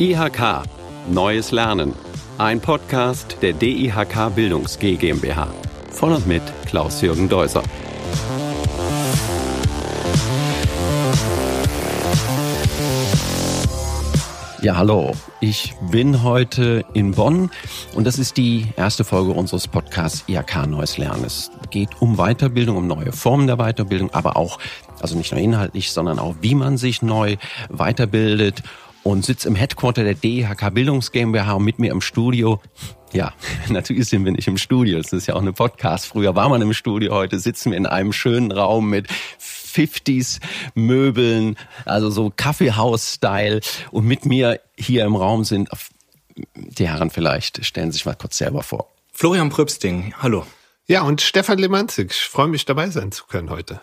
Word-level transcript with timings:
IHK 0.00 0.62
Neues 1.10 1.50
Lernen. 1.50 1.92
Ein 2.38 2.60
Podcast 2.60 3.38
der 3.42 3.52
DIHK 3.52 4.32
Bildungs 4.32 4.78
GmbH. 4.78 5.48
Von 5.90 6.12
und 6.12 6.24
mit 6.24 6.42
Klaus-Jürgen 6.66 7.28
Deuser. 7.28 7.64
Ja, 14.62 14.76
hallo. 14.76 15.16
Ich 15.40 15.74
bin 15.90 16.22
heute 16.22 16.84
in 16.94 17.10
Bonn 17.10 17.50
und 17.96 18.06
das 18.06 18.20
ist 18.20 18.36
die 18.36 18.68
erste 18.76 19.02
Folge 19.02 19.32
unseres 19.32 19.66
Podcasts 19.66 20.22
IHK 20.28 20.68
Neues 20.68 20.96
Lernen. 20.98 21.24
Es 21.24 21.50
geht 21.70 21.90
um 22.00 22.16
Weiterbildung, 22.18 22.76
um 22.76 22.86
neue 22.86 23.10
Formen 23.10 23.48
der 23.48 23.56
Weiterbildung, 23.56 24.14
aber 24.14 24.36
auch, 24.36 24.60
also 25.00 25.16
nicht 25.16 25.32
nur 25.32 25.40
inhaltlich, 25.40 25.90
sondern 25.90 26.20
auch, 26.20 26.36
wie 26.40 26.54
man 26.54 26.76
sich 26.76 27.02
neu 27.02 27.36
weiterbildet 27.68 28.62
und 29.02 29.24
sitze 29.24 29.48
im 29.48 29.54
Headquarter 29.54 30.04
der 30.04 30.14
DIHK 30.14 30.74
Bildungs 30.74 31.12
GmbH 31.12 31.52
und 31.54 31.64
mit 31.64 31.78
mir 31.78 31.92
im 31.92 32.00
Studio. 32.00 32.60
Ja, 33.12 33.32
natürlich 33.68 34.08
sind 34.08 34.24
wir 34.24 34.32
nicht 34.32 34.48
im 34.48 34.58
Studio. 34.58 34.98
Das 34.98 35.12
ist 35.12 35.26
ja 35.26 35.34
auch 35.34 35.40
eine 35.40 35.52
Podcast. 35.52 36.06
Früher 36.06 36.34
war 36.34 36.48
man 36.48 36.62
im 36.62 36.72
Studio, 36.72 37.14
heute 37.14 37.38
sitzen 37.38 37.70
wir 37.70 37.78
in 37.78 37.86
einem 37.86 38.12
schönen 38.12 38.52
Raum 38.52 38.90
mit 38.90 39.08
50s 39.40 40.40
Möbeln, 40.74 41.56
also 41.84 42.10
so 42.10 42.32
Kaffeehaus-Style. 42.34 43.60
Und 43.90 44.06
mit 44.06 44.26
mir 44.26 44.60
hier 44.76 45.04
im 45.04 45.16
Raum 45.16 45.44
sind 45.44 45.68
die 46.54 46.88
Herren 46.88 47.10
vielleicht, 47.10 47.64
stellen 47.64 47.92
sich 47.92 48.06
mal 48.06 48.14
kurz 48.14 48.38
selber 48.38 48.62
vor. 48.62 48.92
Florian 49.12 49.50
Pröbsting, 49.50 50.14
hallo. 50.18 50.46
Ja, 50.86 51.02
und 51.02 51.20
Stefan 51.20 51.58
Lemanzig, 51.58 52.12
ich 52.12 52.22
freue 52.22 52.48
mich 52.48 52.64
dabei 52.64 52.88
sein 52.90 53.12
zu 53.12 53.26
können 53.26 53.50
heute. 53.50 53.80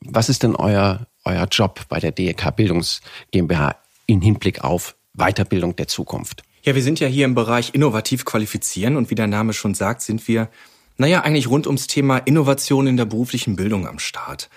Was 0.00 0.28
ist 0.28 0.42
denn 0.42 0.56
euer, 0.56 1.06
euer 1.24 1.46
Job 1.46 1.80
bei 1.88 2.00
der 2.00 2.12
DEK 2.12 2.54
Bildungs 2.56 3.00
GmbH 3.30 3.76
in 4.06 4.20
Hinblick 4.20 4.62
auf 4.62 4.96
Weiterbildung 5.14 5.76
der 5.76 5.88
Zukunft? 5.88 6.42
Ja, 6.62 6.74
wir 6.74 6.82
sind 6.82 6.98
ja 6.98 7.08
hier 7.08 7.26
im 7.26 7.34
Bereich 7.34 7.74
innovativ 7.74 8.24
qualifizieren 8.24 8.96
und 8.96 9.10
wie 9.10 9.14
der 9.14 9.26
Name 9.26 9.52
schon 9.52 9.74
sagt, 9.74 10.00
sind 10.00 10.26
wir, 10.28 10.48
naja, 10.96 11.20
eigentlich 11.20 11.48
rund 11.48 11.66
ums 11.66 11.86
Thema 11.86 12.18
Innovation 12.18 12.86
in 12.86 12.96
der 12.96 13.04
beruflichen 13.04 13.54
Bildung 13.56 13.86
am 13.86 13.98
Start. 13.98 14.48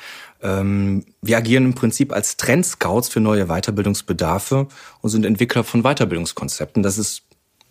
Ähm, 0.42 1.06
wir 1.22 1.38
agieren 1.38 1.66
im 1.66 1.76
Prinzip 1.76 2.14
als 2.14 2.38
Trendscouts 2.38 3.10
für 3.10 3.20
neue 3.20 3.48
Weiterbildungsbedarfe 3.48 4.68
und 5.02 5.10
sind 5.10 5.26
Entwickler 5.26 5.64
von 5.64 5.84
Weiterbildungskonzepten. 5.84 6.84
Das 6.84 6.98
ist 6.98 7.24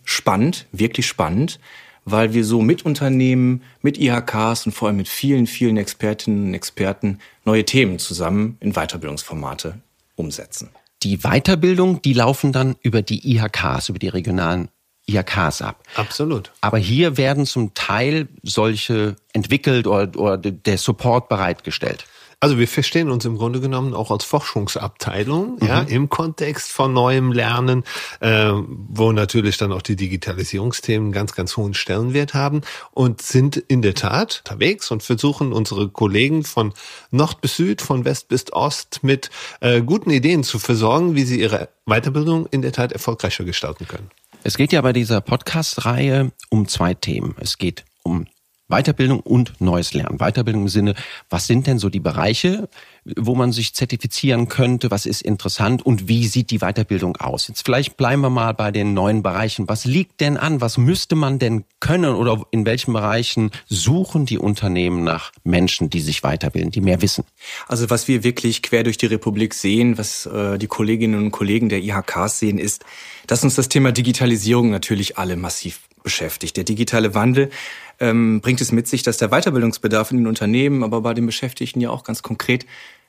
spannend, 0.05 0.67
wirklich 0.73 1.07
spannend, 1.07 1.59
weil 2.05 2.35
wir 2.35 2.45
so 2.45 2.61
mit 2.61 2.85
Unternehmen, 2.85 3.63
mit 3.83 3.99
IHKs 3.99 4.67
und 4.67 4.73
vor 4.73 4.89
allem 4.89 4.97
mit 4.97 5.09
vielen, 5.09 5.47
vielen 5.47 5.77
Expertinnen 5.77 6.49
und 6.49 6.55
Experten 6.55 7.21
neue 7.45 7.65
Themen 7.65 7.99
zusammen 7.99 8.59
in 8.61 8.73
Weiterbildungsformate 8.73 9.81
umsetzen. 10.15 10.71
Die 11.03 11.19
Weiterbildung, 11.19 12.03
die 12.03 12.15
laufen 12.15 12.53
dann 12.53 12.77
über 12.83 13.03
die 13.03 13.37
IHKs, 13.37 13.89
über 13.89 13.99
die 13.99 14.09
regionalen 14.09 14.69
IHKs 15.09 15.63
ab. 15.63 15.83
Absolut. 15.95 16.53
Aber 16.61 16.79
hier 16.79 17.17
werden 17.17 17.47
zum 17.47 17.75
Teil 17.75 18.29
solche 18.43 19.17
entwickelt 19.33 19.87
oder, 19.87 20.19
oder 20.19 20.37
der 20.37 20.79
Support 20.79 21.29
bereitgestellt. 21.29 22.07
Also 22.39 22.59
wir 22.59 22.69
verstehen 22.69 23.11
uns 23.11 23.25
im 23.25 23.39
Grunde 23.39 23.61
genommen 23.61 23.95
auch 23.95 24.11
als 24.11 24.25
Forschungsabteilung, 24.25 25.57
mhm. 25.59 25.67
ja, 25.67 25.81
im 25.81 26.11
Kontext 26.11 26.71
von 26.71 26.93
neuem 26.93 27.33
Lernen, 27.33 27.83
äh, 28.21 28.53
wo 28.53 29.13
natürlich 29.13 29.57
dann 29.57 29.73
auch 29.73 29.81
die 29.81 29.97
Digitalisierungsthemen 29.97 31.13
ganz, 31.13 31.35
ganz 31.35 31.57
hohen 31.57 31.73
Stellenwert 31.73 32.35
haben 32.35 32.61
und 32.91 33.23
sind 33.23 33.57
in 33.57 33.81
der 33.81 33.95
Tat 33.95 34.43
unterwegs 34.45 34.91
und 34.91 35.03
versuchen 35.03 35.55
unsere 35.55 35.89
Kollegen 35.89 36.45
von 36.45 36.75
Nord 37.11 37.41
bis 37.41 37.57
Süd, 37.57 37.81
von 37.81 38.05
West 38.05 38.29
bis 38.29 38.53
Ost 38.53 39.01
mit 39.03 39.31
äh, 39.61 39.81
guten 39.81 40.11
Ideen 40.11 40.45
zu 40.45 40.59
versorgen, 40.59 41.15
wie 41.15 41.25
sie 41.25 41.41
ihre 41.41 41.71
Weiterbildung 41.87 42.47
in 42.51 42.61
der 42.61 42.73
Tat 42.73 42.93
erfolgreicher 42.93 43.45
gestalten 43.45 43.89
können. 43.89 44.11
Es 44.45 44.59
geht 44.59 44.73
ja 44.73 44.83
bei 44.83 44.93
dieser 44.93 45.23
Podcast-Reihe 45.23 46.33
um 46.51 46.69
zwei 46.69 46.93
Themen. 46.93 47.35
Es 47.41 47.57
geht 47.57 47.85
um 48.03 48.27
Weiterbildung 48.69 49.21
und 49.21 49.61
neues 49.61 49.95
Lernen. 49.95 50.19
Weiterbildung 50.19 50.63
im 50.63 50.69
Sinne, 50.69 50.95
was 51.31 51.47
sind 51.47 51.67
denn 51.67 51.79
so 51.79 51.89
die 51.89 52.01
Bereiche, 52.01 52.69
wo 53.17 53.37
man 53.37 53.53
sich 53.53 53.75
zertifizieren 53.75 54.49
könnte, 54.49 54.91
was 54.91 55.07
ist 55.07 55.23
interessant 55.23 55.87
und 55.87 56.09
wie 56.09 56.27
sieht 56.27 56.51
die 56.51 56.59
Weiterbildung 56.59 57.17
aus? 57.17 57.47
Jetzt 57.47 57.65
vielleicht 57.65 57.97
bleiben 57.97 58.23
wir 58.23 58.31
mal 58.31 58.53
bei 58.53 58.73
den 58.73 58.95
neuen 58.95 59.23
Bereichen. 59.23 59.69
Was 59.69 59.85
liegt 59.85 60.21
denn 60.21 60.37
an? 60.37 60.61
Was 60.61 60.79
müsste 60.79 61.15
man 61.15 61.39
denn 61.39 61.65
können 61.79 62.15
oder 62.15 62.45
in 62.51 62.67
welchen 62.67 62.93
Bereichen 62.93 63.53
suchen 63.69 64.27
die 64.27 64.39
Unternehmen 64.39 65.05
nach 65.05 65.31
Menschen, 65.45 65.89
die 65.89 66.01
sich 66.01 66.25
weiterbilden, 66.25 66.73
die 66.73 66.81
mehr 66.81 67.03
wissen? 67.03 67.25
Also 67.69 67.89
was 67.91 68.09
wir 68.09 68.25
wirklich 68.25 68.63
quer 68.63 68.83
durch 68.83 68.99
die 68.99 69.07
Republik 69.07 69.55
sehen, 69.55 69.99
was 69.99 70.27
äh, 70.27 70.59
die 70.59 70.67
Kolleginnen 70.67 71.23
und 71.23 71.31
Kollegen 71.31 71.69
der 71.69 71.83
IHKs 71.83 72.41
sehen, 72.41 72.59
ist, 72.59 72.85
dass 73.27 73.45
uns 73.45 73.55
das 73.55 73.69
Thema 73.69 73.93
Digitalisierung 73.93 74.71
natürlich 74.71 75.19
alle 75.19 75.37
massiv 75.37 75.81
beschäftigt. 76.03 76.57
Der 76.57 76.65
digitale 76.65 77.15
Wandel 77.15 77.51
ähm, 77.99 78.41
bringt 78.41 78.61
es 78.61 78.73
mit 78.73 78.87
sich, 78.87 79.03
dass 79.03 79.17
der 79.17 79.29
Weiterbildungsbedarf 79.29 80.11
in 80.11 80.19
den 80.19 80.27
Unternehmen, 80.27 80.85
aber 80.85 81.01
bei 81.01 81.15
den 81.15 81.27
Beschäftigten 81.27 81.81
ja 81.81 81.91
auch 81.91 82.05
ganz 82.05 82.23
konkret 82.23 82.67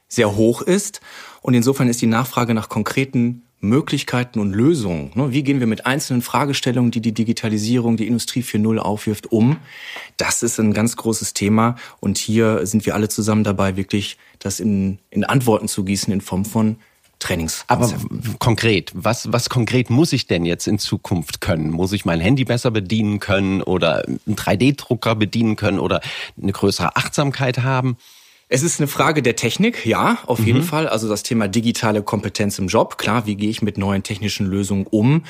sehr 0.07 0.35
hoch 0.35 0.61
ist. 0.61 1.01
Und 1.41 1.53
insofern 1.53 1.89
ist 1.89 2.01
die 2.01 2.07
Nachfrage 2.07 2.53
nach 2.53 2.69
konkreten 2.69 3.43
Möglichkeiten 3.59 4.39
und 4.39 4.53
Lösungen. 4.53 5.11
Ne? 5.15 5.31
Wie 5.31 5.43
gehen 5.43 5.59
wir 5.59 5.67
mit 5.67 5.85
einzelnen 5.85 6.21
Fragestellungen, 6.21 6.91
die 6.91 7.01
die 7.01 7.13
Digitalisierung, 7.13 7.97
die 7.97 8.07
Industrie 8.07 8.41
4.0 8.41 8.77
aufwirft, 8.77 9.31
um? 9.31 9.57
Das 10.15 10.43
ist 10.43 10.59
ein 10.59 10.73
ganz 10.73 10.95
großes 10.95 11.33
Thema. 11.33 11.75
Und 11.99 12.17
hier 12.17 12.65
sind 12.67 12.85
wir 12.85 12.93
alle 12.93 13.09
zusammen 13.09 13.43
dabei, 13.43 13.75
wirklich 13.75 14.17
das 14.39 14.59
in, 14.59 14.99
in 15.09 15.23
Antworten 15.23 15.67
zu 15.67 15.83
gießen 15.83 16.13
in 16.13 16.21
Form 16.21 16.45
von 16.45 16.77
Trainings. 17.27 17.65
Aber 17.67 17.91
konkret, 18.39 18.91
was, 18.93 19.31
was 19.31 19.49
konkret 19.49 19.89
muss 19.89 20.13
ich 20.13 20.27
denn 20.27 20.45
jetzt 20.45 20.67
in 20.67 20.79
Zukunft 20.79 21.41
können? 21.41 21.71
Muss 21.71 21.91
ich 21.91 22.05
mein 22.05 22.19
Handy 22.19 22.45
besser 22.45 22.71
bedienen 22.71 23.19
können 23.19 23.61
oder 23.61 24.05
einen 24.05 24.35
3D-Drucker 24.35 25.15
bedienen 25.15 25.55
können 25.55 25.79
oder 25.79 26.01
eine 26.41 26.51
größere 26.51 26.95
Achtsamkeit 26.95 27.59
haben? 27.59 27.97
Es 28.49 28.63
ist 28.63 28.79
eine 28.79 28.87
Frage 28.87 29.21
der 29.21 29.35
Technik, 29.35 29.85
ja, 29.85 30.19
auf 30.25 30.39
jeden 30.39 30.59
mhm. 30.59 30.63
Fall. 30.63 30.87
Also 30.87 31.09
das 31.09 31.21
Thema 31.23 31.49
digitale 31.49 32.01
Kompetenz 32.01 32.57
im 32.59 32.67
Job, 32.67 32.97
klar, 32.97 33.25
wie 33.25 33.35
gehe 33.35 33.49
ich 33.49 33.61
mit 33.61 33.77
neuen 33.77 34.03
technischen 34.03 34.45
Lösungen 34.45 34.87
um? 34.87 35.23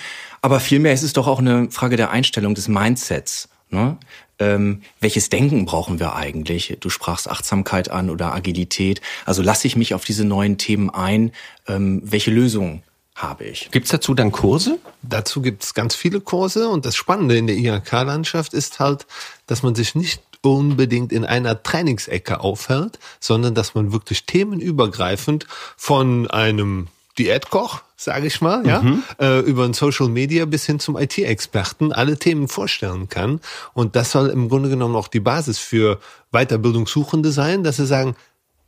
Aber 0.44 0.60
vielmehr 0.60 0.94
ist 0.94 1.02
es 1.02 1.14
doch 1.14 1.26
auch 1.26 1.40
eine 1.40 1.72
Frage 1.72 1.96
der 1.96 2.12
Einstellung, 2.12 2.54
des 2.54 2.68
Mindsets. 2.68 3.50
Ne? 3.72 3.98
Ähm, 4.40 4.82
welches 5.00 5.30
Denken 5.30 5.66
brauchen 5.66 6.00
wir 6.00 6.16
eigentlich? 6.16 6.78
Du 6.80 6.90
sprachst 6.90 7.30
Achtsamkeit 7.30 7.90
an 7.90 8.10
oder 8.10 8.34
Agilität. 8.34 9.02
Also 9.26 9.42
lasse 9.42 9.68
ich 9.68 9.76
mich 9.76 9.94
auf 9.94 10.06
diese 10.06 10.26
neuen 10.26 10.58
Themen 10.58 10.90
ein? 10.90 11.32
Ähm, 11.68 12.02
welche 12.04 12.32
Lösungen 12.32 12.84
habe 13.16 13.46
ich? 13.46 13.70
Gibt's 13.72 13.90
dazu 13.90 14.14
dann 14.14 14.32
Kurse? 14.32 14.78
Dazu 15.02 15.42
gibt's 15.42 15.74
ganz 15.74 15.96
viele 15.96 16.22
Kurse 16.22 16.70
und 16.70 16.86
das 16.86 16.96
Spannende 16.96 17.36
in 17.36 17.48
der 17.48 17.58
IHK-Landschaft 17.58 18.54
ist 18.54 18.80
halt, 18.80 19.08
dass 19.48 19.64
man 19.64 19.74
sich 19.74 19.96
nicht 19.96 20.22
unbedingt 20.42 21.12
in 21.12 21.26
einer 21.26 21.62
Trainingsecke 21.62 22.40
aufhält, 22.40 23.00
sondern 23.20 23.56
dass 23.56 23.74
man 23.74 23.92
wirklich 23.92 24.26
themenübergreifend 24.26 25.48
von 25.76 26.30
einem 26.30 26.88
Diätkoch, 27.18 27.82
sage 27.96 28.28
ich 28.28 28.42
mal, 28.42 28.66
ja, 28.66 28.82
mhm. 28.82 29.04
äh, 29.20 29.40
über 29.40 29.66
ein 29.66 29.74
Social 29.74 30.08
Media 30.08 30.46
bis 30.46 30.66
hin 30.66 30.80
zum 30.80 30.98
IT-Experten 30.98 31.92
alle 31.92 32.18
Themen 32.18 32.48
vorstellen 32.48 33.10
kann. 33.10 33.42
Und 33.74 33.96
das 33.96 34.12
soll 34.12 34.30
im 34.30 34.50
Grunde 34.50 34.70
genommen 34.70 34.96
auch 34.96 35.08
die 35.08 35.20
Basis 35.20 35.58
für 35.58 36.00
Weiterbildungssuchende 36.32 37.32
sein, 37.32 37.64
dass 37.64 37.78
sie 37.78 37.88
sagen, 37.88 38.16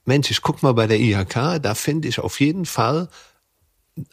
Mensch, 0.05 0.31
ich 0.31 0.41
guck 0.41 0.63
mal 0.63 0.73
bei 0.73 0.87
der 0.87 0.99
IHK, 0.99 1.61
da 1.61 1.75
finde 1.75 2.07
ich 2.07 2.19
auf 2.19 2.39
jeden 2.39 2.65
Fall 2.65 3.09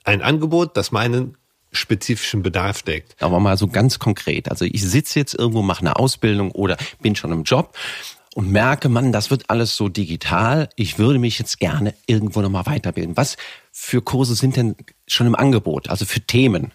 ein 0.05 0.21
Angebot, 0.21 0.77
das 0.77 0.93
meinen 0.93 1.37
spezifischen 1.73 2.43
Bedarf 2.43 2.83
deckt. 2.83 3.17
Aber 3.21 3.41
mal 3.41 3.57
so 3.57 3.69
ganz 3.69 3.99
konkret. 3.99 4.51
Also 4.51 4.65
ich 4.65 4.83
sitze 4.83 5.19
jetzt 5.19 5.35
irgendwo, 5.35 5.63
mache 5.63 5.81
eine 5.81 5.97
Ausbildung 5.97 6.51
oder 6.53 6.77
bin 7.01 7.17
schon 7.17 7.33
im 7.33 7.43
Job 7.43 7.75
und 8.37 8.53
merke, 8.53 8.91
man, 8.91 9.13
das 9.13 9.31
wird 9.31 9.49
alles 9.49 9.77
so 9.77 9.89
digital. 9.89 10.69
Ich 10.77 10.99
würde 10.99 11.19
mich 11.19 11.39
jetzt 11.39 11.59
gerne 11.59 11.95
irgendwo 12.05 12.43
nochmal 12.43 12.67
weiterbilden. 12.67 13.17
Was 13.17 13.39
für 13.73 14.03
Kurse 14.03 14.35
sind 14.35 14.57
denn 14.57 14.77
schon 15.07 15.27
im 15.27 15.35
Angebot, 15.35 15.89
also 15.89 16.05
für 16.05 16.21
Themen? 16.21 16.71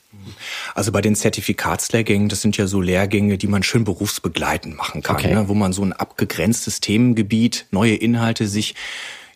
Also 0.74 0.92
bei 0.92 1.02
den 1.02 1.16
Zertifikatslehrgängen, 1.16 2.30
das 2.30 2.42
sind 2.42 2.58
ja 2.58 2.66
so 2.66 2.82
Lehrgänge, 2.82 3.38
die 3.38 3.46
man 3.46 3.62
schön 3.62 3.84
berufsbegleitend 3.84 4.76
machen 4.76 5.04
kann, 5.04 5.18
okay. 5.18 5.36
ne, 5.36 5.50
wo 5.50 5.54
man 5.54 5.72
so 5.72 5.84
ein 5.84 5.94
abgegrenztes 5.94 6.80
Themengebiet, 6.80 7.68
neue 7.70 7.94
Inhalte 7.94 8.48
sich 8.48 8.74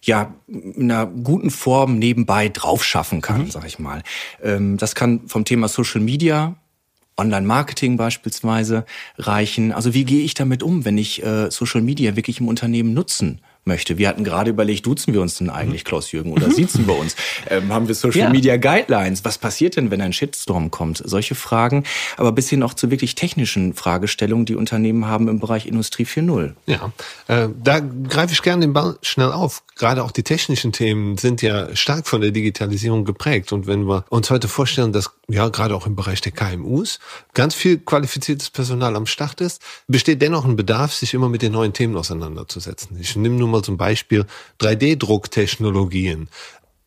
ja 0.01 0.33
in 0.47 0.91
einer 0.91 1.05
guten 1.05 1.51
Form 1.51 1.99
nebenbei 1.99 2.49
draufschaffen 2.49 3.21
kann, 3.21 3.41
mhm. 3.41 3.51
sag 3.51 3.67
ich 3.67 3.77
mal. 3.77 4.01
Ähm, 4.41 4.77
das 4.77 4.95
kann 4.95 5.27
vom 5.27 5.45
Thema 5.45 5.67
Social 5.67 6.01
Media 6.01 6.55
Online-Marketing 7.17 7.97
beispielsweise 7.97 8.85
reichen. 9.17 9.71
Also 9.71 9.93
wie 9.93 10.03
gehe 10.03 10.23
ich 10.23 10.33
damit 10.33 10.63
um, 10.63 10.85
wenn 10.85 10.97
ich 10.97 11.23
äh, 11.23 11.49
Social 11.49 11.81
Media 11.81 12.15
wirklich 12.15 12.39
im 12.39 12.47
Unternehmen 12.47 12.93
nutzen 12.93 13.39
möchte. 13.65 13.97
Wir 13.97 14.07
hatten 14.07 14.23
gerade 14.23 14.49
überlegt, 14.49 14.85
duzen 14.85 15.13
wir 15.13 15.21
uns 15.21 15.37
denn 15.37 15.49
eigentlich, 15.49 15.83
mhm. 15.83 15.87
Klaus-Jürgen, 15.87 16.31
oder 16.31 16.51
siezen 16.51 16.87
wir 16.87 16.97
uns? 16.97 17.15
Ähm, 17.47 17.71
haben 17.71 17.87
wir 17.87 17.95
Social 17.95 18.19
ja. 18.21 18.29
Media 18.29 18.57
Guidelines? 18.57 19.23
Was 19.23 19.37
passiert 19.37 19.75
denn, 19.75 19.91
wenn 19.91 20.01
ein 20.01 20.13
Shitstorm 20.13 20.71
kommt? 20.71 21.01
Solche 21.05 21.35
Fragen, 21.35 21.83
aber 22.17 22.31
bis 22.31 22.49
hin 22.49 22.63
auch 22.63 22.73
zu 22.73 22.89
wirklich 22.89 23.13
technischen 23.15 23.73
Fragestellungen, 23.73 24.45
die 24.45 24.55
Unternehmen 24.55 25.05
haben 25.05 25.27
im 25.27 25.39
Bereich 25.39 25.67
Industrie 25.67 26.05
4.0. 26.05 26.53
Ja, 26.65 26.91
äh, 27.27 27.49
da 27.63 27.79
greife 27.79 28.33
ich 28.33 28.41
gerne 28.41 28.61
den 28.61 28.73
Ball 28.73 28.97
schnell 29.01 29.31
auf. 29.31 29.63
Gerade 29.75 30.03
auch 30.03 30.11
die 30.11 30.23
technischen 30.23 30.71
Themen 30.71 31.17
sind 31.17 31.41
ja 31.41 31.75
stark 31.75 32.07
von 32.07 32.21
der 32.21 32.31
Digitalisierung 32.31 33.05
geprägt. 33.05 33.51
Und 33.51 33.67
wenn 33.67 33.87
wir 33.87 34.05
uns 34.09 34.29
heute 34.29 34.47
vorstellen, 34.47 34.93
dass 34.93 35.11
ja 35.27 35.49
gerade 35.49 35.75
auch 35.75 35.85
im 35.85 35.95
Bereich 35.95 36.21
der 36.21 36.31
KMUs 36.31 36.99
ganz 37.33 37.55
viel 37.55 37.79
qualifiziertes 37.79 38.49
Personal 38.49 38.95
am 38.95 39.05
Start 39.05 39.41
ist, 39.41 39.61
besteht 39.87 40.21
dennoch 40.21 40.45
ein 40.45 40.55
Bedarf, 40.55 40.93
sich 40.93 41.13
immer 41.13 41.29
mit 41.29 41.41
den 41.41 41.51
neuen 41.51 41.73
Themen 41.73 41.97
auseinanderzusetzen. 41.97 42.97
Ich 42.99 43.15
nehme 43.15 43.35
nur 43.35 43.47
mal 43.47 43.54
zum 43.63 43.77
Beispiel 43.77 44.25
3D-Drucktechnologien. 44.59 46.29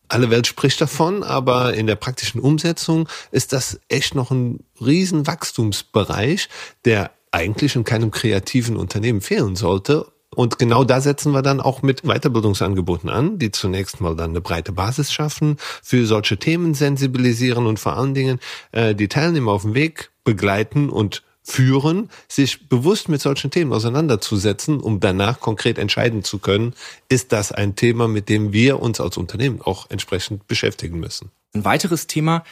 Alle 0.07 0.29
Welt 0.31 0.47
spricht 0.47 0.81
davon, 0.81 1.23
aber 1.23 1.75
in 1.75 1.85
der 1.85 1.95
praktischen 1.95 2.41
Umsetzung 2.41 3.07
ist 3.31 3.53
das 3.53 3.79
echt 3.89 4.15
noch 4.15 4.31
ein 4.31 4.63
riesen 4.81 5.27
Wachstumsbereich, 5.27 6.49
der 6.85 7.11
eigentlich 7.31 7.75
in 7.75 7.83
keinem 7.83 8.09
kreativen 8.09 8.75
Unternehmen 8.75 9.21
fehlen 9.21 9.55
sollte 9.55 10.07
und 10.35 10.59
genau 10.59 10.83
da 10.83 11.01
setzen 11.01 11.33
wir 11.33 11.41
dann 11.41 11.59
auch 11.59 11.81
mit 11.81 12.03
Weiterbildungsangeboten 12.03 13.09
an, 13.09 13.39
die 13.39 13.51
zunächst 13.51 13.99
mal 13.99 14.15
dann 14.15 14.29
eine 14.29 14.41
breite 14.41 14.71
Basis 14.71 15.11
schaffen, 15.11 15.57
für 15.81 16.05
solche 16.05 16.37
Themen 16.37 16.73
sensibilisieren 16.75 17.65
und 17.65 17.79
vor 17.79 17.97
allen 17.97 18.13
Dingen 18.13 18.39
äh, 18.71 18.93
die 18.93 19.07
Teilnehmer 19.07 19.51
auf 19.51 19.63
dem 19.63 19.73
Weg 19.73 20.11
begleiten 20.23 20.89
und 20.89 21.23
führen, 21.43 22.09
sich 22.27 22.69
bewusst 22.69 23.09
mit 23.09 23.21
solchen 23.21 23.51
Themen 23.51 23.73
auseinanderzusetzen, 23.73 24.79
um 24.79 24.99
danach 24.99 25.39
konkret 25.39 25.77
entscheiden 25.77 26.23
zu 26.23 26.39
können, 26.39 26.73
ist 27.07 27.31
das 27.31 27.51
ein 27.51 27.75
Thema, 27.75 28.07
mit 28.07 28.29
dem 28.29 28.53
wir 28.53 28.79
uns 28.81 29.01
als 29.01 29.17
Unternehmen 29.17 29.61
auch 29.61 29.89
entsprechend 29.89 30.47
beschäftigen 30.47 30.99
müssen. 30.99 31.31
Ein 31.53 31.65
weiteres 31.65 32.07
Thema, 32.07 32.43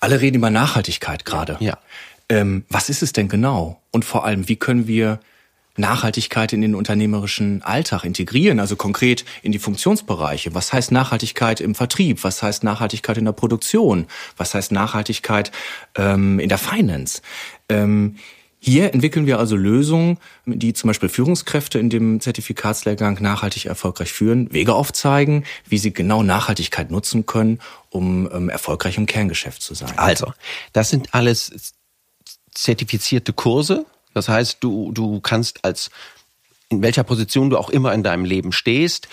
alle 0.00 0.20
reden 0.20 0.36
über 0.36 0.50
Nachhaltigkeit 0.50 1.24
gerade. 1.24 1.56
Ja. 1.60 1.78
Ähm, 2.28 2.64
was 2.68 2.88
ist 2.88 3.02
es 3.02 3.12
denn 3.12 3.28
genau? 3.28 3.80
Und 3.90 4.04
vor 4.04 4.24
allem, 4.24 4.48
wie 4.48 4.56
können 4.56 4.86
wir 4.86 5.20
Nachhaltigkeit 5.80 6.52
in 6.52 6.60
den 6.60 6.74
unternehmerischen 6.74 7.62
Alltag 7.62 8.04
integrieren, 8.04 8.60
also 8.60 8.76
konkret 8.76 9.24
in 9.42 9.52
die 9.52 9.58
Funktionsbereiche. 9.58 10.54
Was 10.54 10.72
heißt 10.72 10.92
Nachhaltigkeit 10.92 11.60
im 11.60 11.74
Vertrieb? 11.74 12.22
Was 12.22 12.42
heißt 12.42 12.62
Nachhaltigkeit 12.64 13.18
in 13.18 13.24
der 13.24 13.32
Produktion? 13.32 14.06
Was 14.36 14.54
heißt 14.54 14.72
Nachhaltigkeit 14.72 15.50
ähm, 15.96 16.38
in 16.38 16.48
der 16.48 16.58
Finance? 16.58 17.22
Ähm, 17.68 18.16
hier 18.62 18.92
entwickeln 18.92 19.24
wir 19.24 19.38
also 19.38 19.56
Lösungen, 19.56 20.18
die 20.44 20.74
zum 20.74 20.88
Beispiel 20.88 21.08
Führungskräfte 21.08 21.78
in 21.78 21.88
dem 21.88 22.20
Zertifikatslehrgang 22.20 23.16
nachhaltig 23.22 23.64
erfolgreich 23.64 24.12
führen, 24.12 24.52
Wege 24.52 24.74
aufzeigen, 24.74 25.44
wie 25.66 25.78
sie 25.78 25.94
genau 25.94 26.22
Nachhaltigkeit 26.22 26.90
nutzen 26.90 27.24
können, 27.24 27.58
um 27.88 28.28
ähm, 28.30 28.50
erfolgreich 28.50 28.98
im 28.98 29.06
Kerngeschäft 29.06 29.62
zu 29.62 29.72
sein. 29.72 29.96
Also, 29.96 30.34
das 30.74 30.90
sind 30.90 31.14
alles 31.14 31.72
zertifizierte 32.54 33.32
Kurse. 33.32 33.86
Das 34.14 34.28
heißt, 34.28 34.58
du, 34.60 34.92
du 34.92 35.20
kannst 35.20 35.64
als, 35.64 35.90
in 36.68 36.82
welcher 36.82 37.04
Position 37.04 37.50
du 37.50 37.58
auch 37.58 37.70
immer 37.70 37.92
in 37.92 38.02
deinem 38.02 38.24
Leben 38.24 38.52
stehst, 38.52 39.08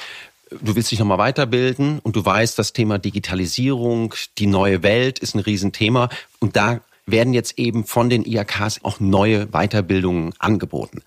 du 0.49 0.75
willst 0.75 0.91
dich 0.91 0.99
nochmal 0.99 1.17
weiterbilden 1.17 1.99
und 1.99 2.15
du 2.15 2.23
weißt, 2.23 2.57
das 2.57 2.73
Thema 2.73 2.99
Digitalisierung, 2.99 4.13
die 4.37 4.47
neue 4.47 4.83
Welt 4.83 5.19
ist 5.19 5.35
ein 5.35 5.39
Riesenthema 5.39 6.09
und 6.39 6.55
da 6.55 6.81
werden 7.05 7.33
jetzt 7.33 7.57
eben 7.57 7.85
von 7.85 8.09
den 8.09 8.25
IAKs 8.25 8.83
auch 8.83 8.99
neue 8.99 9.47
Weiterbildungen 9.47 10.33
angeboten. 10.39 11.03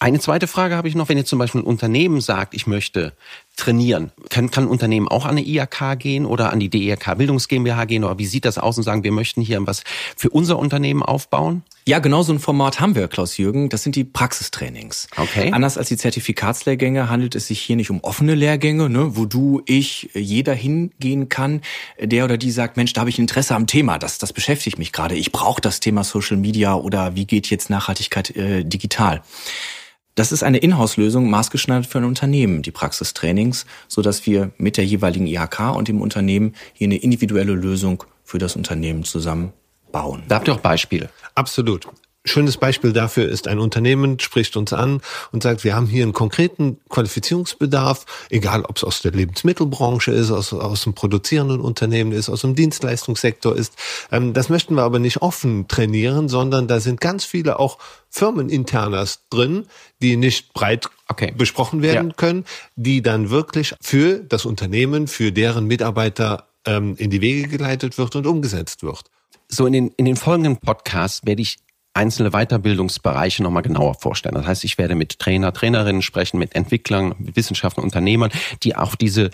Eine 0.00 0.20
zweite 0.20 0.46
Frage 0.46 0.76
habe 0.76 0.88
ich 0.88 0.94
noch, 0.94 1.08
wenn 1.08 1.18
jetzt 1.18 1.30
zum 1.30 1.38
Beispiel 1.38 1.62
ein 1.62 1.66
Unternehmen 1.66 2.20
sagt, 2.20 2.54
ich 2.54 2.66
möchte 2.66 3.14
trainieren, 3.56 4.12
kann, 4.28 4.50
kann 4.50 4.64
ein 4.64 4.70
Unternehmen 4.70 5.08
auch 5.08 5.24
an 5.24 5.32
eine 5.32 5.46
IAK 5.46 5.98
gehen 5.98 6.26
oder 6.26 6.52
an 6.52 6.60
die 6.60 6.68
DIAK 6.68 7.16
Bildungs 7.16 7.48
GmbH 7.48 7.84
gehen 7.84 8.04
oder 8.04 8.18
wie 8.18 8.26
sieht 8.26 8.44
das 8.44 8.58
aus 8.58 8.76
und 8.76 8.84
sagen, 8.84 9.04
wir 9.04 9.12
möchten 9.12 9.40
hier 9.40 9.64
was 9.66 9.82
für 10.16 10.30
unser 10.30 10.58
Unternehmen 10.58 11.02
aufbauen? 11.02 11.62
Ja, 11.86 11.98
genau 11.98 12.22
so 12.22 12.32
ein 12.32 12.38
Format 12.38 12.80
haben 12.80 12.94
wir, 12.94 13.08
Klaus-Jürgen. 13.08 13.68
Das 13.68 13.82
sind 13.82 13.94
die 13.94 14.04
Praxistrainings. 14.04 15.06
Okay. 15.18 15.52
Anders 15.52 15.76
als 15.76 15.88
die 15.88 15.98
Zertifikatslehrgänge 15.98 17.10
handelt 17.10 17.34
es 17.34 17.48
sich 17.48 17.60
hier 17.60 17.76
nicht 17.76 17.90
um 17.90 18.00
offene 18.00 18.34
Lehrgänge, 18.34 18.88
ne, 18.88 19.16
wo 19.16 19.26
du, 19.26 19.60
ich, 19.66 20.08
jeder 20.14 20.54
hingehen 20.54 21.28
kann, 21.28 21.60
der 22.00 22.24
oder 22.24 22.38
die 22.38 22.50
sagt, 22.50 22.78
Mensch, 22.78 22.94
da 22.94 23.02
habe 23.02 23.10
ich 23.10 23.18
Interesse 23.18 23.54
am 23.54 23.66
Thema, 23.66 23.98
das, 23.98 24.16
das 24.16 24.32
beschäftigt 24.32 24.78
mich 24.78 24.92
gerade. 24.92 25.14
Ich 25.14 25.30
brauche 25.30 25.60
das 25.60 25.80
Thema 25.80 26.04
Social 26.04 26.38
Media 26.38 26.74
oder 26.74 27.16
wie 27.16 27.26
geht 27.26 27.50
jetzt 27.50 27.68
Nachhaltigkeit 27.68 28.34
äh, 28.34 28.64
digital. 28.64 29.20
Das 30.14 30.32
ist 30.32 30.42
eine 30.42 30.58
Inhouse-Lösung, 30.58 31.28
maßgeschneidert 31.28 31.86
für 31.86 31.98
ein 31.98 32.04
Unternehmen, 32.04 32.62
die 32.62 32.70
Praxistrainings, 32.70 33.66
so 33.88 34.00
dass 34.00 34.24
wir 34.24 34.52
mit 34.56 34.78
der 34.78 34.86
jeweiligen 34.86 35.26
IHK 35.26 35.76
und 35.76 35.88
dem 35.88 36.00
Unternehmen 36.00 36.54
hier 36.72 36.86
eine 36.86 36.96
individuelle 36.96 37.52
Lösung 37.52 38.04
für 38.22 38.38
das 38.38 38.56
Unternehmen 38.56 39.04
zusammen 39.04 39.52
bauen. 39.94 40.24
Da 40.28 40.36
habt 40.36 40.48
ihr 40.48 40.54
auch 40.54 40.60
Beispiele. 40.60 41.08
Absolut. 41.36 41.88
Schönes 42.26 42.56
Beispiel 42.56 42.94
dafür 42.94 43.28
ist, 43.28 43.46
ein 43.48 43.58
Unternehmen 43.58 44.18
spricht 44.18 44.56
uns 44.56 44.72
an 44.72 45.02
und 45.30 45.42
sagt, 45.42 45.62
wir 45.62 45.76
haben 45.76 45.86
hier 45.86 46.02
einen 46.02 46.14
konkreten 46.14 46.80
Qualifizierungsbedarf, 46.88 48.06
egal 48.30 48.64
ob 48.64 48.78
es 48.78 48.84
aus 48.84 49.02
der 49.02 49.12
Lebensmittelbranche 49.12 50.10
ist, 50.10 50.30
aus, 50.30 50.54
aus 50.54 50.84
dem 50.84 50.94
produzierenden 50.94 51.60
Unternehmen 51.60 52.12
ist, 52.12 52.30
aus 52.30 52.40
dem 52.40 52.54
Dienstleistungssektor 52.54 53.54
ist. 53.54 53.74
Ähm, 54.10 54.32
das 54.32 54.48
möchten 54.48 54.74
wir 54.74 54.82
aber 54.84 54.98
nicht 54.98 55.20
offen 55.20 55.68
trainieren, 55.68 56.30
sondern 56.30 56.66
da 56.66 56.80
sind 56.80 57.00
ganz 57.00 57.26
viele 57.26 57.58
auch 57.60 57.78
Firmeninternas 58.08 59.20
drin, 59.28 59.66
die 60.00 60.16
nicht 60.16 60.54
breit 60.54 60.88
okay. 61.08 61.34
besprochen 61.36 61.82
werden 61.82 62.08
ja. 62.08 62.14
können, 62.16 62.46
die 62.74 63.02
dann 63.02 63.28
wirklich 63.28 63.74
für 63.82 64.20
das 64.20 64.46
Unternehmen, 64.46 65.08
für 65.08 65.30
deren 65.30 65.66
Mitarbeiter 65.66 66.48
ähm, 66.64 66.96
in 66.96 67.10
die 67.10 67.20
Wege 67.20 67.48
geleitet 67.48 67.98
wird 67.98 68.16
und 68.16 68.26
umgesetzt 68.26 68.82
wird. 68.82 69.04
So 69.54 69.66
in 69.66 69.72
den, 69.72 69.88
in 69.96 70.04
den 70.04 70.16
folgenden 70.16 70.56
Podcasts 70.56 71.24
werde 71.24 71.40
ich 71.42 71.58
einzelne 71.92 72.30
Weiterbildungsbereiche 72.32 73.40
nochmal 73.40 73.62
genauer 73.62 73.94
vorstellen. 73.94 74.34
Das 74.34 74.46
heißt, 74.46 74.64
ich 74.64 74.78
werde 74.78 74.96
mit 74.96 75.20
Trainer, 75.20 75.52
Trainerinnen 75.52 76.02
sprechen, 76.02 76.38
mit 76.38 76.56
Entwicklern, 76.56 77.14
mit 77.18 77.36
Wissenschaftlern, 77.36 77.84
Unternehmern, 77.84 78.32
die 78.64 78.74
auch 78.74 78.96
diese 78.96 79.30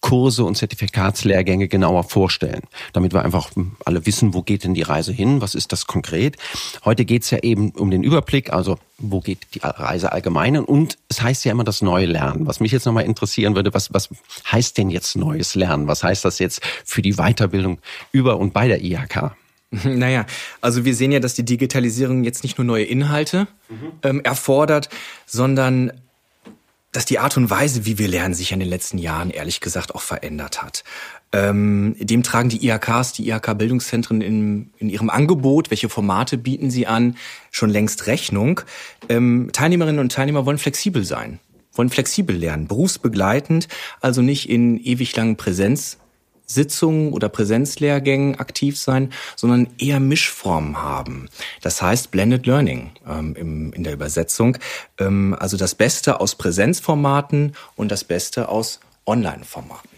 Kurse 0.00 0.42
und 0.42 0.56
Zertifikatslehrgänge 0.56 1.68
genauer 1.68 2.02
vorstellen, 2.02 2.62
damit 2.92 3.12
wir 3.12 3.24
einfach 3.24 3.52
alle 3.84 4.04
wissen, 4.04 4.34
wo 4.34 4.42
geht 4.42 4.64
denn 4.64 4.74
die 4.74 4.82
Reise 4.82 5.12
hin, 5.12 5.40
was 5.40 5.54
ist 5.54 5.70
das 5.70 5.86
konkret. 5.86 6.36
Heute 6.84 7.04
geht's 7.04 7.30
ja 7.30 7.38
eben 7.38 7.70
um 7.70 7.92
den 7.92 8.02
Überblick, 8.02 8.52
also 8.52 8.80
wo 8.98 9.20
geht 9.20 9.54
die 9.54 9.60
Reise 9.62 10.10
allgemein 10.10 10.56
und 10.56 10.98
es 11.08 11.22
heißt 11.22 11.44
ja 11.44 11.52
immer 11.52 11.62
das 11.62 11.82
neue 11.82 12.06
Lernen. 12.06 12.48
Was 12.48 12.58
mich 12.58 12.72
jetzt 12.72 12.84
nochmal 12.84 13.04
interessieren 13.04 13.54
würde, 13.54 13.72
was, 13.74 13.94
was 13.94 14.08
heißt 14.50 14.76
denn 14.76 14.90
jetzt 14.90 15.14
neues 15.14 15.54
Lernen? 15.54 15.86
Was 15.86 16.02
heißt 16.02 16.24
das 16.24 16.40
jetzt 16.40 16.62
für 16.84 17.00
die 17.00 17.14
Weiterbildung 17.14 17.78
über 18.10 18.38
und 18.38 18.52
bei 18.52 18.66
der 18.66 18.82
IHK? 18.82 19.36
Naja, 19.84 20.26
also 20.60 20.84
wir 20.84 20.94
sehen 20.94 21.12
ja, 21.12 21.20
dass 21.20 21.34
die 21.34 21.44
Digitalisierung 21.44 22.24
jetzt 22.24 22.42
nicht 22.42 22.58
nur 22.58 22.64
neue 22.64 22.84
Inhalte 22.84 23.48
mhm. 23.68 23.92
ähm, 24.02 24.20
erfordert, 24.20 24.90
sondern 25.26 25.92
dass 26.92 27.06
die 27.06 27.18
Art 27.18 27.38
und 27.38 27.48
Weise, 27.48 27.86
wie 27.86 27.98
wir 27.98 28.06
lernen, 28.06 28.34
sich 28.34 28.52
in 28.52 28.60
den 28.60 28.68
letzten 28.68 28.98
Jahren 28.98 29.30
ehrlich 29.30 29.60
gesagt 29.60 29.94
auch 29.94 30.02
verändert 30.02 30.62
hat. 30.62 30.84
Ähm, 31.32 31.96
dem 31.98 32.22
tragen 32.22 32.50
die 32.50 32.66
IHKs, 32.66 33.14
die 33.14 33.30
IHK-Bildungszentren 33.30 34.20
in, 34.20 34.70
in 34.76 34.90
ihrem 34.90 35.08
Angebot, 35.08 35.70
welche 35.70 35.88
Formate 35.88 36.36
bieten 36.36 36.70
sie 36.70 36.86
an, 36.86 37.16
schon 37.50 37.70
längst 37.70 38.06
Rechnung. 38.06 38.60
Ähm, 39.08 39.48
Teilnehmerinnen 39.54 40.00
und 40.00 40.12
Teilnehmer 40.12 40.44
wollen 40.44 40.58
flexibel 40.58 41.04
sein, 41.04 41.40
wollen 41.72 41.88
flexibel 41.88 42.36
lernen, 42.36 42.68
berufsbegleitend, 42.68 43.68
also 44.02 44.20
nicht 44.20 44.50
in 44.50 44.78
ewig 44.78 45.16
langen 45.16 45.36
Präsenz 45.36 45.96
Sitzungen 46.46 47.12
oder 47.12 47.28
Präsenzlehrgängen 47.28 48.38
aktiv 48.38 48.78
sein, 48.78 49.12
sondern 49.36 49.68
eher 49.78 50.00
Mischformen 50.00 50.80
haben. 50.80 51.28
Das 51.60 51.80
heißt 51.80 52.10
Blended 52.10 52.46
Learning 52.46 52.90
ähm, 53.08 53.34
im, 53.36 53.72
in 53.72 53.84
der 53.84 53.92
Übersetzung. 53.92 54.58
Ähm, 54.98 55.36
also 55.38 55.56
das 55.56 55.74
Beste 55.74 56.20
aus 56.20 56.34
Präsenzformaten 56.34 57.54
und 57.76 57.90
das 57.90 58.04
Beste 58.04 58.48
aus 58.48 58.80
Online-Formaten. 59.06 59.88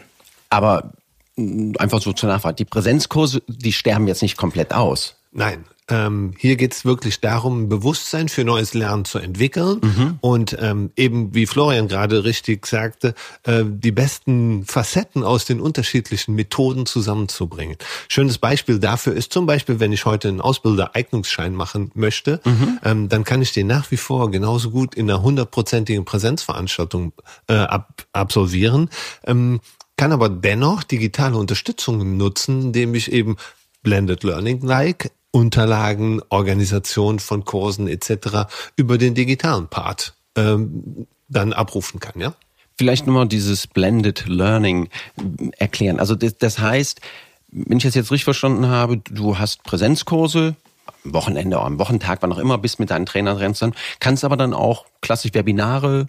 Aber 0.51 0.93
mm, 1.37 1.73
einfach 1.79 2.01
so 2.01 2.13
zur 2.13 2.29
Nachfrage, 2.29 2.57
die 2.57 2.65
Präsenzkurse, 2.65 3.43
die 3.49 3.73
sterben 3.73 4.07
jetzt 4.07 4.23
nicht 4.23 4.37
komplett 4.37 4.73
aus. 4.73 5.17
Nein, 5.33 5.65
ähm, 5.89 6.33
hier 6.39 6.57
geht 6.57 6.73
es 6.73 6.85
wirklich 6.87 7.21
darum, 7.21 7.69
Bewusstsein 7.69 8.29
für 8.29 8.43
neues 8.45 8.73
Lernen 8.73 9.05
zu 9.05 9.19
entwickeln 9.19 9.81
mhm. 9.83 10.19
und 10.23 10.57
ähm, 10.59 10.91
eben, 10.97 11.35
wie 11.35 11.45
Florian 11.45 11.89
gerade 11.89 12.25
richtig 12.25 12.67
sagte, 12.67 13.15
äh, 13.43 13.65
die 13.67 13.93
besten 13.93 14.65
Facetten 14.65 15.23
aus 15.23 15.45
den 15.45 15.61
unterschiedlichen 15.61 16.35
Methoden 16.35 16.87
zusammenzubringen. 16.87 17.77
Schönes 18.09 18.39
Beispiel 18.39 18.79
dafür 18.79 19.15
ist 19.15 19.33
zum 19.33 19.45
Beispiel, 19.45 19.79
wenn 19.79 19.93
ich 19.93 20.07
heute 20.07 20.29
einen 20.29 20.41
Ausbildereignungsschein 20.41 21.55
machen 21.55 21.91
möchte, 21.95 22.41
mhm. 22.45 22.79
ähm, 22.83 23.09
dann 23.11 23.25
kann 23.25 23.43
ich 23.43 23.53
den 23.53 23.67
nach 23.67 23.91
wie 23.91 23.99
vor 23.99 24.31
genauso 24.31 24.71
gut 24.71 24.95
in 24.95 25.11
einer 25.11 25.23
hundertprozentigen 25.23 26.07
Präsenzveranstaltung 26.07 27.13
äh, 27.49 27.55
ab 27.55 28.07
absolvieren. 28.13 28.89
Ähm, 29.27 29.61
kann 29.97 30.13
aber 30.13 30.29
dennoch 30.29 30.83
digitale 30.83 31.37
Unterstützung 31.37 32.17
nutzen, 32.17 32.63
indem 32.63 32.95
ich 32.95 33.13
eben 33.13 33.37
Blended 33.83 34.25
Learning 34.25 34.63
like 34.63 35.11
Unterlagen, 35.35 36.23
Organisation 36.29 37.19
von 37.19 37.45
Kursen 37.45 37.89
etc. 37.89 38.47
über 38.77 38.99
den 38.99 39.15
digitalen 39.15 39.67
Part 39.67 40.15
ähm, 40.37 41.09
dann 41.29 41.53
abrufen 41.53 41.99
kann, 41.99 42.21
ja? 42.21 42.35
vielleicht 42.77 43.07
nochmal 43.07 43.27
dieses 43.27 43.67
Blended 43.67 44.27
Learning 44.27 44.89
erklären. 45.59 46.01
Also 46.01 46.15
das, 46.15 46.39
das 46.39 46.59
heißt, 46.59 47.01
wenn 47.51 47.79
ich 47.79 47.85
das 47.85 47.95
jetzt 47.95 48.11
richtig 48.11 48.25
verstanden 48.25 48.69
habe, 48.69 48.99
du 48.99 49.39
hast 49.39 49.63
Präsenzkurse, 49.65 50.57
am 51.05 51.15
Wochenende 51.15 51.57
oder 51.57 51.67
am 51.67 51.79
Wochentag, 51.79 52.23
wann 52.23 52.33
auch 52.33 52.39
immer, 52.39 52.59
bist 52.59 52.81
mit 52.81 52.91
deinen 52.91 53.07
Trainern 53.07 53.37
rennst 53.37 53.63
dann, 53.63 53.75
kannst 54.01 54.25
aber 54.25 54.37
dann 54.37 54.55
auch 54.55 54.87
klassisch 55.01 55.35
Webinare 55.35 56.09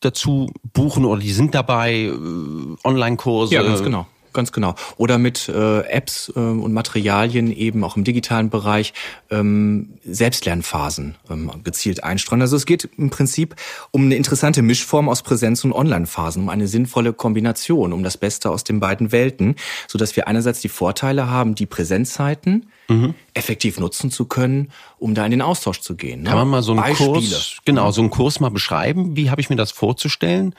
dazu 0.00 0.50
buchen 0.72 1.04
oder 1.04 1.20
die 1.20 1.32
sind 1.32 1.54
dabei, 1.54 1.94
äh, 1.94 2.76
Online-Kurse. 2.84 3.54
Ja, 3.54 3.62
ganz 3.62 3.82
genau. 3.82 4.06
Ganz 4.36 4.52
genau. 4.52 4.74
Oder 4.98 5.16
mit 5.16 5.48
äh, 5.48 5.80
Apps 5.88 6.30
äh, 6.36 6.38
und 6.38 6.74
Materialien 6.74 7.50
eben 7.50 7.82
auch 7.82 7.96
im 7.96 8.04
digitalen 8.04 8.50
Bereich 8.50 8.92
ähm, 9.30 9.94
Selbstlernphasen 10.04 11.14
ähm, 11.30 11.50
gezielt 11.64 12.04
einstreuen. 12.04 12.42
Also 12.42 12.54
es 12.54 12.66
geht 12.66 12.86
im 12.98 13.08
Prinzip 13.08 13.56
um 13.92 14.04
eine 14.04 14.14
interessante 14.14 14.60
Mischform 14.60 15.08
aus 15.08 15.22
Präsenz- 15.22 15.64
und 15.64 15.72
Online-Phasen, 15.72 16.42
um 16.42 16.50
eine 16.50 16.68
sinnvolle 16.68 17.14
Kombination, 17.14 17.94
um 17.94 18.02
das 18.02 18.18
Beste 18.18 18.50
aus 18.50 18.62
den 18.62 18.78
beiden 18.78 19.10
Welten, 19.10 19.56
so 19.88 19.98
dass 19.98 20.16
wir 20.16 20.28
einerseits 20.28 20.60
die 20.60 20.68
Vorteile 20.68 21.30
haben, 21.30 21.54
die 21.54 21.64
Präsenzzeiten 21.64 22.66
mhm. 22.88 23.14
effektiv 23.32 23.80
nutzen 23.80 24.10
zu 24.10 24.26
können, 24.26 24.70
um 24.98 25.14
da 25.14 25.24
in 25.24 25.30
den 25.30 25.40
Austausch 25.40 25.80
zu 25.80 25.96
gehen. 25.96 26.24
Ne? 26.24 26.28
Kann 26.28 26.38
man 26.40 26.48
mal 26.48 26.62
so 26.62 26.72
einen 26.72 26.82
Beispiele. 26.82 27.12
Kurs, 27.12 27.56
genau, 27.64 27.90
so 27.90 28.02
einen 28.02 28.10
Kurs 28.10 28.38
mal 28.38 28.50
beschreiben? 28.50 29.16
Wie 29.16 29.30
habe 29.30 29.40
ich 29.40 29.48
mir 29.48 29.56
das 29.56 29.70
vorzustellen? 29.70 30.54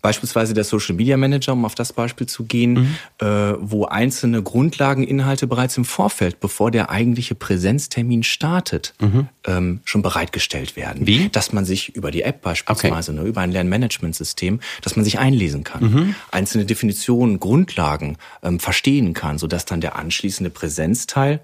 Beispielsweise 0.00 0.54
der 0.54 0.64
Social 0.64 0.94
Media 0.94 1.16
Manager, 1.16 1.52
um 1.52 1.64
auf 1.64 1.74
das 1.74 1.92
Beispiel 1.92 2.26
zu 2.26 2.44
gehen, 2.44 2.72
mhm. 2.72 3.26
äh, 3.26 3.54
wo 3.60 3.86
einzelne 3.86 4.42
Grundlageninhalte 4.42 5.46
bereits 5.46 5.76
im 5.76 5.84
Vorfeld, 5.84 6.40
bevor 6.40 6.70
der 6.70 6.90
eigentliche 6.90 7.34
Präsenztermin 7.34 8.22
startet, 8.22 8.94
mhm. 9.00 9.28
ähm, 9.46 9.80
schon 9.84 10.02
bereitgestellt 10.02 10.76
werden. 10.76 11.06
Wie? 11.06 11.28
Dass 11.28 11.52
man 11.52 11.64
sich 11.64 11.94
über 11.96 12.10
die 12.10 12.22
App 12.22 12.42
beispielsweise, 12.42 13.12
okay. 13.12 13.20
ne, 13.20 13.28
über 13.28 13.40
ein 13.40 13.52
Lernmanagementsystem, 13.52 14.60
dass 14.82 14.96
man 14.96 15.04
sich 15.04 15.18
einlesen 15.18 15.64
kann, 15.64 15.82
mhm. 15.82 16.14
einzelne 16.30 16.64
Definitionen, 16.64 17.40
Grundlagen 17.40 18.16
ähm, 18.42 18.60
verstehen 18.60 19.14
kann, 19.14 19.38
sodass 19.38 19.64
dann 19.64 19.80
der 19.80 19.96
anschließende 19.96 20.50
Präsenzteil 20.50 21.40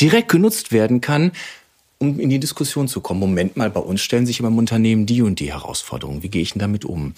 direkt 0.00 0.28
genutzt 0.28 0.72
werden 0.72 1.00
kann, 1.00 1.32
um 2.04 2.20
in 2.20 2.28
die 2.28 2.38
Diskussion 2.38 2.88
zu 2.88 3.00
kommen. 3.00 3.20
Moment 3.20 3.56
mal, 3.56 3.70
bei 3.70 3.80
uns 3.80 4.00
stellen 4.00 4.26
sich 4.26 4.40
im 4.40 4.58
Unternehmen 4.58 5.06
die 5.06 5.22
und 5.22 5.40
die 5.40 5.52
Herausforderungen. 5.52 6.22
Wie 6.22 6.28
gehe 6.28 6.42
ich 6.42 6.52
denn 6.52 6.60
damit 6.60 6.84
um? 6.84 7.14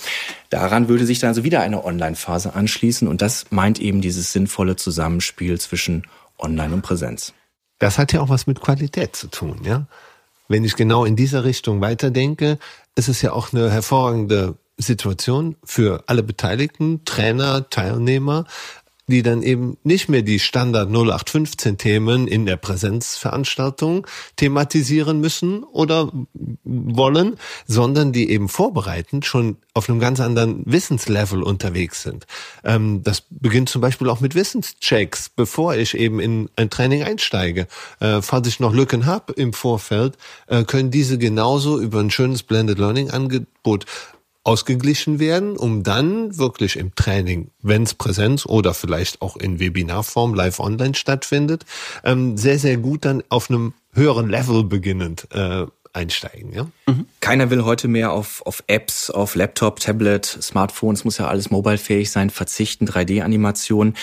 Daran 0.51 0.89
würde 0.89 1.07
sich 1.07 1.19
dann 1.19 1.29
also 1.29 1.45
wieder 1.45 1.61
eine 1.61 1.85
Online-Phase 1.85 2.55
anschließen 2.55 3.09
und 3.09 3.23
das 3.23 3.47
meint 3.51 3.81
eben 3.81 4.01
dieses 4.01 4.33
sinnvolle 4.33 4.77
Zusammenspiel 4.77 5.61
zwischen 5.61 6.07
Online 6.39 6.75
und 6.75 6.83
Präsenz. 6.83 7.33
Das 7.79 7.99
hat 7.99 8.13
ja 8.13 8.21
auch 8.21 8.29
was 8.29 8.47
mit 8.47 8.61
Qualität 8.61 9.17
zu 9.17 9.29
tun, 9.29 9.61
ja. 9.65 9.87
Wenn 10.49 10.65
ich 10.65 10.77
genau 10.77 11.05
in 11.05 11.17
dieser 11.17 11.45
Richtung 11.45 11.81
weiterdenke, 11.81 12.59
ist 12.95 13.09
es 13.09 13.21
ja 13.21 13.33
auch 13.33 13.53
eine 13.53 13.71
hervorragende 13.71 14.57
Situation 14.79 15.57
für 15.65 16.05
alle 16.07 16.23
Beteiligten, 16.23 17.05
Trainer, 17.05 17.69
Teilnehmer, 17.69 18.45
die 19.09 19.23
dann 19.23 19.43
eben 19.43 19.77
nicht 19.85 20.09
mehr 20.09 20.23
die 20.23 20.41
Standard 20.41 20.89
0815 20.89 21.79
Themen 21.79 22.27
in 22.27 22.45
der 22.45 22.57
Präsenzveranstaltung 22.57 24.07
thematisieren 24.37 25.21
müssen 25.21 25.63
oder 25.63 26.11
wollen, 26.65 27.37
sondern 27.67 28.13
die 28.13 28.31
eben 28.31 28.49
vorbereitend 28.49 29.25
schon 29.25 29.59
auf 29.75 29.89
einem 29.89 30.01
ganz 30.01 30.21
anderen 30.21 30.63
Wissenslevel 30.65 31.43
unterwegs 31.43 32.03
sind. 32.03 32.27
Ähm, 32.65 33.03
das 33.05 33.23
beginnt 33.31 33.69
zum 33.69 33.81
Beispiel 33.81 34.09
auch 34.09 34.21
mit 34.21 34.35
Wissenschecks, 34.35 35.29
bevor 35.29 35.77
ich 35.77 35.97
eben 35.97 36.19
in 36.19 36.49
ein 36.57 36.71
Training 36.71 37.03
einsteige. 37.03 37.69
Äh, 38.01 38.23
falls 38.23 38.49
ich 38.49 38.59
noch 38.59 38.75
Lücken 38.75 39.07
habe 39.07 39.33
im 39.35 39.53
Vorfeld, 39.53 40.17
äh, 40.49 40.65
können 40.65 40.91
diese 40.91 41.19
genauso 41.19 41.79
über 41.81 42.01
ein 42.01 42.11
schönes 42.11 42.43
Blended 42.43 42.79
Learning 42.79 43.11
Angebot 43.11 43.87
ausgeglichen 44.47 45.19
werden, 45.19 45.57
um 45.57 45.83
dann 45.83 46.39
wirklich 46.39 46.77
im 46.77 46.95
Training, 46.95 47.51
wenn 47.63 47.83
es 47.83 47.95
Präsenz 47.95 48.47
oder 48.47 48.75
vielleicht 48.75 49.21
auch 49.21 49.37
in 49.37 49.59
Webinarform 49.59 50.35
live 50.35 50.61
online 50.61 50.95
stattfindet, 50.95 51.67
ähm, 52.05 52.37
sehr, 52.37 52.59
sehr 52.59 52.77
gut 52.77 53.05
dann 53.05 53.25
auf 53.29 53.51
einem 53.51 53.75
höheren 53.93 54.29
Level 54.29 54.63
beginnend 54.63 55.27
äh, 55.33 55.67
einsteigen. 55.93 56.53
Ja? 56.53 56.69
Mhm. 56.87 57.07
Keiner 57.21 57.51
will 57.51 57.65
heute 57.65 57.89
mehr 57.89 58.13
auf, 58.13 58.43
auf 58.47 58.63
Apps, 58.69 59.11
auf 59.11 59.35
Laptop, 59.35 59.81
Tablet, 59.81 60.25
Smartphone, 60.25 60.95
es 60.95 61.05
muss 61.05 61.19
ja 61.19 61.27
alles 61.27 61.51
mobilefähig 61.51 62.13
sein, 62.13 62.31
verzichten, 62.31 62.87
3D-Animation. 62.87 63.95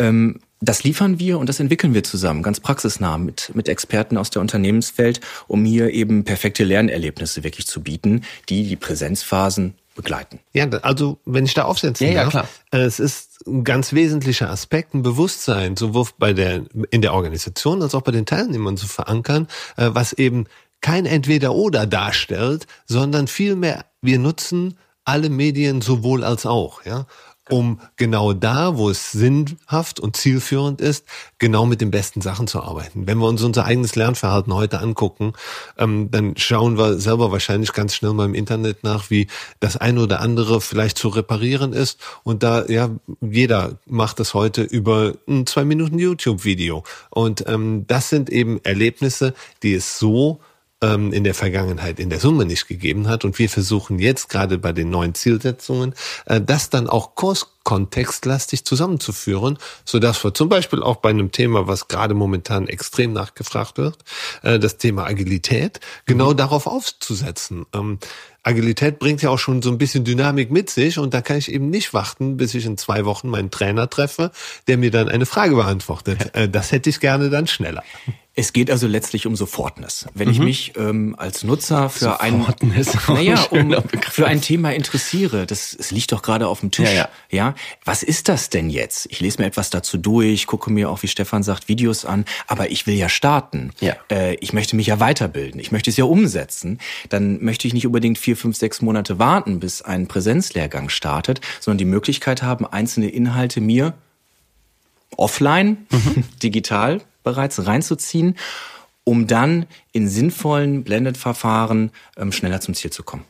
Ähm, 0.00 0.40
das 0.60 0.82
liefern 0.82 1.20
wir 1.20 1.38
und 1.38 1.48
das 1.48 1.60
entwickeln 1.60 1.94
wir 1.94 2.02
zusammen, 2.02 2.42
ganz 2.42 2.58
praxisnah 2.58 3.18
mit, 3.18 3.52
mit 3.54 3.68
Experten 3.68 4.16
aus 4.16 4.30
der 4.30 4.40
Unternehmenswelt, 4.42 5.20
um 5.46 5.64
hier 5.64 5.90
eben 5.90 6.24
perfekte 6.24 6.64
Lernerlebnisse 6.64 7.44
wirklich 7.44 7.66
zu 7.66 7.82
bieten, 7.82 8.22
die 8.48 8.66
die 8.66 8.76
Präsenzphasen 8.76 9.74
begleiten. 9.94 10.40
Ja, 10.52 10.68
also 10.82 11.18
wenn 11.24 11.44
ich 11.44 11.54
da 11.54 11.64
aufsetzen 11.64 12.08
ja, 12.08 12.22
darf, 12.24 12.30
klar. 12.30 12.48
Äh, 12.72 12.78
es 12.78 13.00
ist 13.00 13.46
ein 13.46 13.64
ganz 13.64 13.92
wesentlicher 13.92 14.50
Aspekt, 14.50 14.94
ein 14.94 15.02
Bewusstsein, 15.02 15.76
sowohl 15.76 16.06
bei 16.18 16.32
der, 16.32 16.64
in 16.90 17.02
der 17.02 17.14
Organisation 17.14 17.82
als 17.82 17.94
auch 17.94 18.02
bei 18.02 18.12
den 18.12 18.26
Teilnehmern 18.26 18.76
zu 18.76 18.86
verankern, 18.86 19.48
äh, 19.76 19.90
was 19.92 20.12
eben 20.12 20.46
kein 20.80 21.06
Entweder-Oder 21.06 21.86
darstellt, 21.86 22.66
sondern 22.86 23.26
vielmehr 23.28 23.86
wir 24.02 24.18
nutzen 24.18 24.76
alle 25.04 25.30
Medien 25.30 25.80
sowohl 25.80 26.24
als 26.24 26.46
auch, 26.46 26.84
ja 26.84 27.06
um 27.50 27.80
genau 27.96 28.32
da, 28.32 28.76
wo 28.76 28.88
es 28.88 29.12
sinnhaft 29.12 30.00
und 30.00 30.16
zielführend 30.16 30.80
ist, 30.80 31.04
genau 31.38 31.66
mit 31.66 31.80
den 31.80 31.90
besten 31.90 32.20
Sachen 32.20 32.46
zu 32.46 32.62
arbeiten. 32.62 33.06
Wenn 33.06 33.18
wir 33.18 33.28
uns 33.28 33.42
unser 33.42 33.66
eigenes 33.66 33.96
Lernverhalten 33.96 34.54
heute 34.54 34.80
angucken, 34.80 35.34
ähm, 35.76 36.10
dann 36.10 36.36
schauen 36.36 36.78
wir 36.78 36.98
selber 36.98 37.32
wahrscheinlich 37.32 37.72
ganz 37.72 37.94
schnell 37.94 38.14
mal 38.14 38.24
im 38.24 38.34
Internet 38.34 38.82
nach, 38.82 39.10
wie 39.10 39.26
das 39.60 39.76
eine 39.76 40.02
oder 40.02 40.20
andere 40.20 40.60
vielleicht 40.60 40.96
zu 40.96 41.08
reparieren 41.08 41.72
ist. 41.72 42.00
Und 42.22 42.42
da, 42.42 42.64
ja, 42.66 42.90
jeder 43.20 43.78
macht 43.86 44.20
das 44.20 44.32
heute 44.32 44.62
über 44.62 45.14
ein 45.28 45.46
zwei 45.46 45.64
Minuten 45.64 45.98
YouTube-Video. 45.98 46.82
Und 47.10 47.46
ähm, 47.46 47.84
das 47.86 48.08
sind 48.08 48.30
eben 48.30 48.60
Erlebnisse, 48.64 49.34
die 49.62 49.74
es 49.74 49.98
so 49.98 50.40
ähm, 50.84 51.12
in 51.12 51.24
der 51.24 51.34
Vergangenheit 51.34 51.98
in 51.98 52.10
der 52.10 52.20
Summe 52.20 52.44
nicht 52.44 52.68
gegeben 52.68 53.08
hat. 53.08 53.24
Und 53.24 53.38
wir 53.38 53.48
versuchen 53.48 53.98
jetzt 53.98 54.28
gerade 54.28 54.58
bei 54.58 54.72
den 54.72 54.90
neuen 54.90 55.14
Zielsetzungen, 55.14 55.94
äh, 56.26 56.40
das 56.40 56.70
dann 56.70 56.88
auch 56.88 57.14
kurskontextlastig 57.14 58.64
zusammenzuführen, 58.64 59.58
so 59.84 59.98
dass 59.98 60.22
wir 60.22 60.34
zum 60.34 60.48
Beispiel 60.48 60.82
auch 60.82 60.96
bei 60.96 61.10
einem 61.10 61.32
Thema, 61.32 61.66
was 61.66 61.88
gerade 61.88 62.14
momentan 62.14 62.68
extrem 62.68 63.12
nachgefragt 63.12 63.78
wird, 63.78 63.98
äh, 64.42 64.58
das 64.58 64.76
Thema 64.76 65.04
Agilität, 65.06 65.80
genau 66.06 66.32
mhm. 66.32 66.36
darauf 66.36 66.66
aufzusetzen. 66.66 67.66
Ähm, 67.74 67.98
Agilität 68.44 68.98
bringt 68.98 69.22
ja 69.22 69.30
auch 69.30 69.38
schon 69.38 69.62
so 69.62 69.70
ein 69.70 69.78
bisschen 69.78 70.04
Dynamik 70.04 70.50
mit 70.50 70.70
sich 70.70 70.98
und 70.98 71.14
da 71.14 71.22
kann 71.22 71.38
ich 71.38 71.50
eben 71.50 71.70
nicht 71.70 71.94
warten, 71.94 72.36
bis 72.36 72.54
ich 72.54 72.66
in 72.66 72.76
zwei 72.76 73.04
Wochen 73.04 73.28
meinen 73.28 73.50
Trainer 73.50 73.88
treffe, 73.88 74.30
der 74.68 74.76
mir 74.78 74.90
dann 74.90 75.08
eine 75.08 75.26
Frage 75.26 75.56
beantwortet. 75.56 76.34
Äh, 76.34 76.48
das 76.48 76.70
hätte 76.70 76.90
ich 76.90 77.00
gerne 77.00 77.30
dann 77.30 77.46
schneller. 77.46 77.82
Es 78.36 78.52
geht 78.52 78.68
also 78.68 78.88
letztlich 78.88 79.28
um 79.28 79.36
Sofortness. 79.36 80.06
Wenn 80.14 80.26
mhm. 80.26 80.34
ich 80.34 80.40
mich 80.40 80.72
ähm, 80.76 81.14
als 81.16 81.44
Nutzer 81.44 81.88
für 81.88 82.20
ein, 82.20 82.44
naja, 83.08 83.40
um, 83.50 83.76
für 84.10 84.26
ein 84.26 84.40
Thema 84.40 84.72
interessiere, 84.74 85.46
das, 85.46 85.72
es 85.72 85.92
liegt 85.92 86.10
doch 86.10 86.20
gerade 86.20 86.48
auf 86.48 86.58
dem 86.58 86.72
Tisch. 86.72 86.88
Ja, 86.88 86.94
ja. 86.94 87.08
ja, 87.30 87.54
was 87.84 88.02
ist 88.02 88.28
das 88.28 88.50
denn 88.50 88.70
jetzt? 88.70 89.06
Ich 89.10 89.20
lese 89.20 89.40
mir 89.40 89.46
etwas 89.46 89.70
dazu 89.70 89.98
durch, 89.98 90.48
gucke 90.48 90.72
mir 90.72 90.90
auch, 90.90 91.04
wie 91.04 91.08
Stefan 91.08 91.44
sagt, 91.44 91.68
Videos 91.68 92.04
an, 92.04 92.24
aber 92.48 92.70
ich 92.70 92.88
will 92.88 92.96
ja 92.96 93.08
starten. 93.08 93.70
Ja. 93.80 93.94
Äh, 94.10 94.34
ich 94.40 94.52
möchte 94.52 94.74
mich 94.74 94.88
ja 94.88 94.98
weiterbilden. 94.98 95.60
Ich 95.60 95.70
möchte 95.70 95.90
es 95.90 95.96
ja 95.96 96.04
umsetzen. 96.04 96.80
Dann 97.10 97.42
möchte 97.42 97.68
ich 97.68 97.74
nicht 97.74 97.86
unbedingt 97.86 98.18
vier, 98.18 98.33
fünf, 98.36 98.56
sechs 98.56 98.82
Monate 98.82 99.18
warten, 99.18 99.60
bis 99.60 99.82
ein 99.82 100.08
Präsenzlehrgang 100.08 100.88
startet, 100.88 101.40
sondern 101.60 101.78
die 101.78 101.84
Möglichkeit 101.84 102.42
haben, 102.42 102.66
einzelne 102.66 103.08
Inhalte 103.08 103.60
mir 103.60 103.94
offline, 105.16 105.86
mhm. 105.90 106.24
digital 106.42 107.00
bereits 107.22 107.66
reinzuziehen, 107.66 108.36
um 109.04 109.26
dann 109.26 109.66
in 109.92 110.08
sinnvollen 110.08 110.84
Blended-Verfahren 110.84 111.90
ähm, 112.16 112.32
schneller 112.32 112.60
zum 112.60 112.74
Ziel 112.74 112.90
zu 112.90 113.02
kommen. 113.02 113.24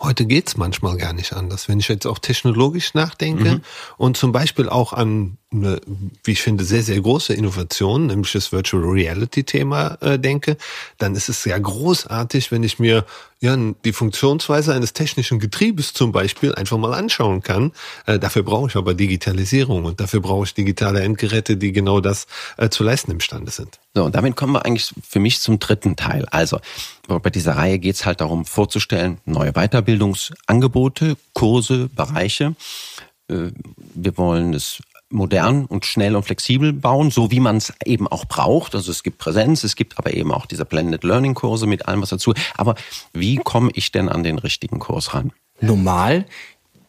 Heute 0.00 0.26
geht's 0.26 0.56
manchmal 0.56 0.96
gar 0.96 1.12
nicht 1.12 1.32
anders. 1.32 1.68
Wenn 1.68 1.80
ich 1.80 1.88
jetzt 1.88 2.06
auch 2.06 2.18
technologisch 2.18 2.94
nachdenke 2.94 3.56
mhm. 3.56 3.60
und 3.96 4.16
zum 4.16 4.32
Beispiel 4.32 4.68
auch 4.68 4.92
an 4.92 5.38
eine, 5.54 5.80
wie 6.24 6.32
ich 6.32 6.42
finde, 6.42 6.64
sehr, 6.64 6.82
sehr 6.82 7.00
große 7.00 7.32
Innovation, 7.32 8.06
nämlich 8.06 8.32
das 8.32 8.52
Virtual 8.52 8.82
Reality 8.82 9.44
Thema 9.44 9.96
äh, 10.00 10.18
denke, 10.18 10.56
dann 10.98 11.14
ist 11.14 11.28
es 11.28 11.42
sehr 11.42 11.58
großartig, 11.58 12.50
wenn 12.50 12.62
ich 12.62 12.78
mir 12.78 13.04
ja, 13.44 13.56
die 13.84 13.92
Funktionsweise 13.92 14.74
eines 14.74 14.94
technischen 14.94 15.38
Getriebes 15.38 15.92
zum 15.92 16.12
Beispiel 16.12 16.54
einfach 16.54 16.78
mal 16.78 16.94
anschauen 16.94 17.42
kann. 17.42 17.72
Äh, 18.06 18.18
dafür 18.18 18.42
brauche 18.42 18.68
ich 18.68 18.76
aber 18.76 18.94
Digitalisierung 18.94 19.84
und 19.84 20.00
dafür 20.00 20.20
brauche 20.20 20.44
ich 20.44 20.54
digitale 20.54 21.02
Endgeräte, 21.02 21.58
die 21.58 21.72
genau 21.72 22.00
das 22.00 22.26
äh, 22.56 22.70
zu 22.70 22.84
leisten 22.84 23.10
imstande 23.10 23.50
sind. 23.50 23.78
So, 23.94 24.04
und 24.04 24.14
damit 24.14 24.34
kommen 24.34 24.54
wir 24.54 24.64
eigentlich 24.64 24.94
für 25.06 25.20
mich 25.20 25.40
zum 25.40 25.58
dritten 25.58 25.94
Teil. 25.94 26.26
Also, 26.30 26.58
bei 27.06 27.28
dieser 27.28 27.56
Reihe 27.56 27.78
geht 27.78 27.96
es 27.96 28.06
halt 28.06 28.22
darum, 28.22 28.46
vorzustellen, 28.46 29.18
neue 29.26 29.52
Weiterbildungsangebote, 29.52 31.16
Kurse, 31.34 31.90
Bereiche. 31.94 32.56
Äh, 33.28 33.50
wir 33.94 34.16
wollen 34.16 34.54
es 34.54 34.80
modern 35.10 35.66
und 35.66 35.86
schnell 35.86 36.16
und 36.16 36.24
flexibel 36.24 36.72
bauen, 36.72 37.10
so 37.10 37.30
wie 37.30 37.40
man 37.40 37.56
es 37.56 37.72
eben 37.84 38.08
auch 38.08 38.24
braucht. 38.24 38.74
Also 38.74 38.90
es 38.90 39.02
gibt 39.02 39.18
Präsenz, 39.18 39.64
es 39.64 39.76
gibt 39.76 39.98
aber 39.98 40.14
eben 40.14 40.32
auch 40.32 40.46
diese 40.46 40.64
Blended 40.64 41.04
Learning 41.04 41.34
Kurse 41.34 41.66
mit 41.66 41.86
allem 41.86 42.02
was 42.02 42.10
dazu. 42.10 42.34
Aber 42.56 42.74
wie 43.12 43.36
komme 43.36 43.70
ich 43.74 43.92
denn 43.92 44.08
an 44.08 44.22
den 44.22 44.38
richtigen 44.38 44.78
Kurs 44.78 45.14
ran? 45.14 45.32
Normal 45.60 46.26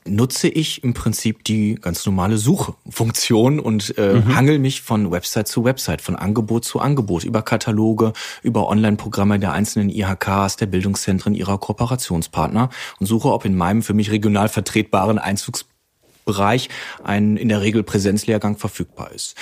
nutze 0.08 0.48
ich 0.48 0.84
im 0.84 0.94
Prinzip 0.94 1.44
die 1.44 1.76
ganz 1.76 2.06
normale 2.06 2.38
Suchfunktion 2.38 3.60
und 3.60 3.98
äh, 3.98 4.14
mhm. 4.14 4.36
hangel 4.36 4.60
mich 4.60 4.82
von 4.82 5.12
Website 5.12 5.48
zu 5.48 5.64
Website, 5.64 6.02
von 6.02 6.16
Angebot 6.16 6.64
zu 6.64 6.80
Angebot, 6.80 7.24
über 7.24 7.42
Kataloge, 7.42 8.14
über 8.44 8.70
Online-Programme 8.70 9.40
der 9.40 9.54
einzelnen 9.54 9.90
IHKs, 9.90 10.58
der 10.58 10.68
Bildungszentren 10.68 11.34
ihrer 11.34 11.58
Kooperationspartner 11.58 12.70
und 13.00 13.06
suche, 13.08 13.34
ob 13.34 13.46
in 13.46 13.56
meinem 13.56 13.82
für 13.82 13.96
mich 13.96 14.12
regional 14.12 14.48
vertretbaren 14.48 15.18
Einzugs 15.18 15.66
Bereich 16.26 16.70
ein 17.04 17.38
in 17.38 17.50
der 17.50 17.62
Regel 17.62 17.84
Präsenzlehrgang 17.84 18.58
verfügbar 18.58 19.12
ist. 19.12 19.36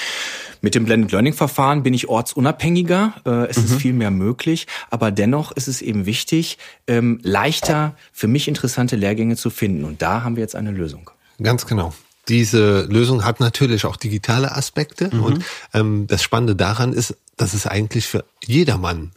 Mit 0.61 0.75
dem 0.75 0.85
Blended 0.85 1.11
Learning 1.11 1.33
Verfahren 1.33 1.83
bin 1.83 1.93
ich 1.93 2.09
ortsunabhängiger, 2.09 3.13
äh, 3.25 3.47
es 3.49 3.57
mhm. 3.57 3.65
ist 3.65 3.75
viel 3.75 3.93
mehr 3.93 4.11
möglich, 4.11 4.67
aber 4.89 5.11
dennoch 5.11 5.51
ist 5.53 5.67
es 5.67 5.81
eben 5.81 6.05
wichtig, 6.05 6.57
ähm, 6.87 7.19
leichter 7.23 7.95
für 8.11 8.27
mich 8.27 8.47
interessante 8.47 8.95
Lehrgänge 8.95 9.35
zu 9.35 9.49
finden 9.49 9.83
und 9.83 10.01
da 10.01 10.23
haben 10.23 10.35
wir 10.35 10.41
jetzt 10.41 10.55
eine 10.55 10.71
Lösung. 10.71 11.09
Ganz 11.41 11.65
genau. 11.65 11.93
Diese 12.29 12.83
Lösung 12.83 13.25
hat 13.25 13.39
natürlich 13.39 13.85
auch 13.85 13.97
digitale 13.97 14.55
Aspekte 14.55 15.13
mhm. 15.13 15.23
und 15.23 15.45
ähm, 15.73 16.07
das 16.07 16.23
Spannende 16.23 16.55
daran 16.55 16.93
ist, 16.93 17.17
dass 17.35 17.53
es 17.53 17.67
eigentlich 17.67 18.07
für 18.07 18.23
jedermann 18.45 19.11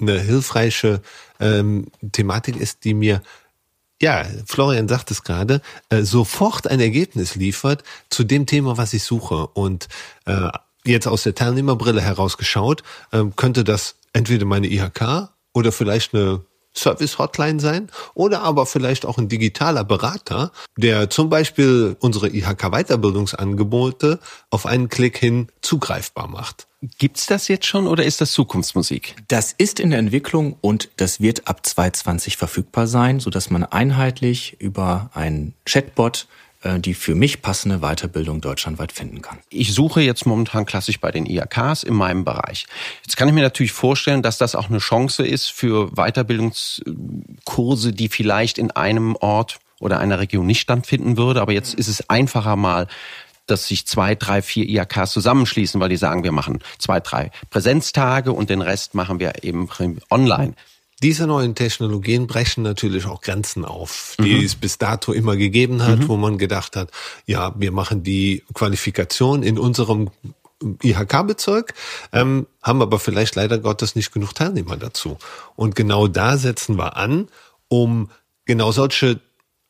eine 0.00 0.20
hilfreiche 0.20 1.00
ähm, 1.38 1.86
Thematik 2.12 2.56
ist, 2.56 2.84
die 2.84 2.94
mir 2.94 3.22
ja, 4.00 4.24
Florian 4.46 4.88
sagt 4.88 5.10
es 5.10 5.22
gerade, 5.22 5.60
äh, 5.90 6.02
sofort 6.02 6.66
ein 6.66 6.80
Ergebnis 6.80 7.34
liefert 7.34 7.84
zu 8.08 8.24
dem 8.24 8.46
Thema, 8.46 8.78
was 8.78 8.94
ich 8.94 9.02
suche. 9.02 9.46
Und 9.48 9.88
äh, 10.26 10.48
jetzt 10.84 11.06
aus 11.06 11.22
der 11.24 11.34
Teilnehmerbrille 11.34 12.00
herausgeschaut, 12.00 12.82
äh, 13.12 13.24
könnte 13.36 13.64
das 13.64 13.96
entweder 14.12 14.46
meine 14.46 14.68
IHK 14.68 15.30
oder 15.52 15.72
vielleicht 15.72 16.14
eine 16.14 16.44
Service-Hotline 16.76 17.60
sein 17.60 17.90
oder 18.14 18.42
aber 18.42 18.66
vielleicht 18.66 19.04
auch 19.06 19.18
ein 19.18 19.28
digitaler 19.28 19.84
Berater, 19.84 20.52
der 20.76 21.10
zum 21.10 21.28
Beispiel 21.28 21.96
unsere 22.00 22.28
IHK-Weiterbildungsangebote 22.28 24.20
auf 24.50 24.66
einen 24.66 24.88
Klick 24.88 25.18
hin 25.18 25.48
zugreifbar 25.62 26.28
macht. 26.28 26.66
Gibt's 26.98 27.26
das 27.26 27.48
jetzt 27.48 27.66
schon 27.66 27.86
oder 27.86 28.04
ist 28.04 28.22
das 28.22 28.32
Zukunftsmusik? 28.32 29.14
Das 29.28 29.52
ist 29.52 29.80
in 29.80 29.90
der 29.90 29.98
Entwicklung 29.98 30.56
und 30.62 30.88
das 30.96 31.20
wird 31.20 31.46
ab 31.46 31.66
2020 31.66 32.38
verfügbar 32.38 32.86
sein, 32.86 33.20
so 33.20 33.28
dass 33.28 33.50
man 33.50 33.64
einheitlich 33.64 34.56
über 34.60 35.10
einen 35.12 35.52
Chatbot 35.66 36.26
die 36.78 36.94
für 36.94 37.14
mich 37.14 37.40
passende 37.40 37.78
Weiterbildung 37.78 38.42
deutschlandweit 38.42 38.92
finden 38.92 39.22
kann. 39.22 39.38
Ich 39.48 39.72
suche 39.72 40.02
jetzt 40.02 40.26
momentan 40.26 40.66
klassisch 40.66 41.00
bei 41.00 41.10
den 41.10 41.24
IAKs 41.24 41.82
in 41.82 41.94
meinem 41.94 42.24
Bereich. 42.24 42.66
Jetzt 43.02 43.16
kann 43.16 43.28
ich 43.28 43.34
mir 43.34 43.42
natürlich 43.42 43.72
vorstellen, 43.72 44.22
dass 44.22 44.36
das 44.36 44.54
auch 44.54 44.68
eine 44.68 44.78
Chance 44.78 45.26
ist 45.26 45.50
für 45.50 45.92
Weiterbildungskurse, 45.92 47.92
die 47.92 48.10
vielleicht 48.10 48.58
in 48.58 48.70
einem 48.72 49.16
Ort 49.16 49.58
oder 49.78 50.00
einer 50.00 50.18
Region 50.18 50.46
nicht 50.46 50.60
stattfinden 50.60 51.16
würde. 51.16 51.40
Aber 51.40 51.52
jetzt 51.52 51.74
ist 51.74 51.88
es 51.88 52.08
einfacher 52.10 52.56
mal 52.56 52.86
dass 53.46 53.66
sich 53.66 53.84
zwei, 53.84 54.14
drei, 54.14 54.42
vier 54.42 54.68
IAKs 54.68 55.10
zusammenschließen, 55.10 55.80
weil 55.80 55.88
die 55.88 55.96
sagen, 55.96 56.22
wir 56.22 56.30
machen 56.30 56.60
zwei, 56.78 57.00
drei 57.00 57.32
Präsenztage 57.50 58.32
und 58.32 58.48
den 58.48 58.62
Rest 58.62 58.94
machen 58.94 59.18
wir 59.18 59.42
eben 59.42 59.68
online. 60.08 60.54
Diese 61.02 61.26
neuen 61.26 61.54
Technologien 61.54 62.26
brechen 62.26 62.62
natürlich 62.62 63.06
auch 63.06 63.22
Grenzen 63.22 63.64
auf, 63.64 64.16
die 64.18 64.34
mhm. 64.34 64.44
es 64.44 64.54
bis 64.54 64.76
dato 64.76 65.12
immer 65.12 65.36
gegeben 65.36 65.82
hat, 65.82 66.00
mhm. 66.00 66.08
wo 66.08 66.16
man 66.16 66.36
gedacht 66.36 66.76
hat, 66.76 66.90
ja, 67.26 67.54
wir 67.58 67.72
machen 67.72 68.02
die 68.02 68.44
Qualifikation 68.52 69.42
in 69.42 69.58
unserem 69.58 70.10
IHK-Bezirk, 70.62 71.74
ähm, 72.12 72.46
haben 72.62 72.82
aber 72.82 72.98
vielleicht 72.98 73.34
leider 73.34 73.58
Gottes 73.58 73.94
nicht 73.94 74.12
genug 74.12 74.34
Teilnehmer 74.34 74.76
dazu. 74.76 75.16
Und 75.56 75.74
genau 75.74 76.06
da 76.06 76.36
setzen 76.36 76.76
wir 76.76 76.96
an, 76.96 77.28
um 77.68 78.10
genau 78.44 78.70
solche 78.70 79.20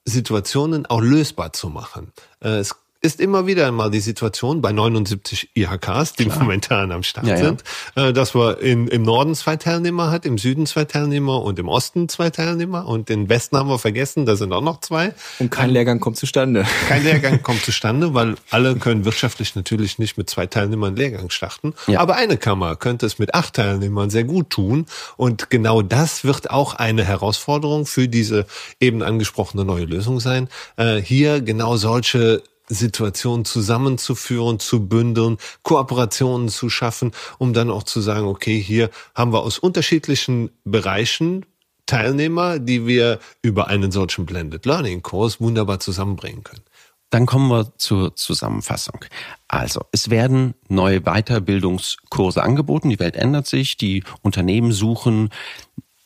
Situationen 0.04 0.86
auch 0.86 1.00
lösbar 1.00 1.52
zu 1.52 1.68
machen. 1.68 2.12
Äh, 2.40 2.58
es 2.58 2.76
ist 3.02 3.20
immer 3.20 3.46
wieder 3.46 3.70
mal 3.72 3.90
die 3.90 4.00
Situation 4.00 4.60
bei 4.60 4.72
79 4.72 5.50
IHKs, 5.54 6.14
die 6.14 6.26
Klar. 6.26 6.40
momentan 6.40 6.92
am 6.92 7.02
Start 7.02 7.26
ja, 7.26 7.36
sind, 7.38 7.64
ja. 7.96 8.08
Äh, 8.08 8.12
dass 8.12 8.34
wir 8.34 8.58
in, 8.58 8.88
im 8.88 9.02
Norden 9.02 9.34
zwei 9.34 9.56
Teilnehmer 9.56 10.10
hat, 10.10 10.26
im 10.26 10.36
Süden 10.36 10.66
zwei 10.66 10.84
Teilnehmer 10.84 11.42
und 11.42 11.58
im 11.58 11.68
Osten 11.68 12.10
zwei 12.10 12.28
Teilnehmer 12.28 12.86
und 12.86 13.08
den 13.08 13.28
Westen 13.30 13.56
haben 13.56 13.70
wir 13.70 13.78
vergessen, 13.78 14.26
da 14.26 14.36
sind 14.36 14.52
auch 14.52 14.60
noch 14.60 14.80
zwei. 14.80 15.14
Und 15.38 15.50
kein 15.50 15.70
Lehrgang 15.70 15.98
kommt 15.98 16.18
zustande. 16.18 16.66
Kein 16.88 17.02
Lehrgang 17.02 17.42
kommt 17.42 17.62
zustande, 17.62 18.12
weil 18.12 18.34
alle 18.50 18.76
können 18.76 19.06
wirtschaftlich 19.06 19.54
natürlich 19.54 19.98
nicht 19.98 20.18
mit 20.18 20.28
zwei 20.28 20.46
Teilnehmern 20.46 20.94
Lehrgang 20.94 21.30
starten. 21.30 21.74
Ja. 21.86 22.00
Aber 22.00 22.16
eine 22.16 22.36
Kammer 22.36 22.76
könnte 22.76 23.06
es 23.06 23.18
mit 23.18 23.34
acht 23.34 23.54
Teilnehmern 23.54 24.10
sehr 24.10 24.24
gut 24.24 24.50
tun 24.50 24.84
und 25.16 25.48
genau 25.48 25.80
das 25.80 26.24
wird 26.24 26.50
auch 26.50 26.74
eine 26.74 27.04
Herausforderung 27.04 27.86
für 27.86 28.08
diese 28.08 28.46
eben 28.78 29.02
angesprochene 29.02 29.64
neue 29.64 29.86
Lösung 29.86 30.20
sein, 30.20 30.48
äh, 30.76 30.96
hier 30.96 31.40
genau 31.40 31.76
solche 31.76 32.42
Situationen 32.70 33.44
zusammenzuführen, 33.44 34.58
zu 34.58 34.88
bündeln, 34.88 35.36
Kooperationen 35.62 36.48
zu 36.48 36.70
schaffen, 36.70 37.12
um 37.38 37.52
dann 37.52 37.70
auch 37.70 37.82
zu 37.82 38.00
sagen, 38.00 38.26
okay, 38.26 38.60
hier 38.60 38.90
haben 39.14 39.32
wir 39.32 39.40
aus 39.40 39.58
unterschiedlichen 39.58 40.50
Bereichen 40.64 41.44
Teilnehmer, 41.86 42.60
die 42.60 42.86
wir 42.86 43.18
über 43.42 43.66
einen 43.66 43.90
solchen 43.90 44.24
Blended 44.24 44.64
Learning 44.64 45.02
Kurs 45.02 45.40
wunderbar 45.40 45.80
zusammenbringen 45.80 46.44
können. 46.44 46.62
Dann 47.10 47.26
kommen 47.26 47.48
wir 47.48 47.76
zur 47.76 48.14
Zusammenfassung. 48.14 49.04
Also, 49.48 49.80
es 49.90 50.10
werden 50.10 50.54
neue 50.68 51.00
Weiterbildungskurse 51.00 52.40
angeboten. 52.40 52.88
Die 52.88 53.00
Welt 53.00 53.16
ändert 53.16 53.48
sich. 53.48 53.76
Die 53.76 54.04
Unternehmen 54.22 54.70
suchen 54.70 55.30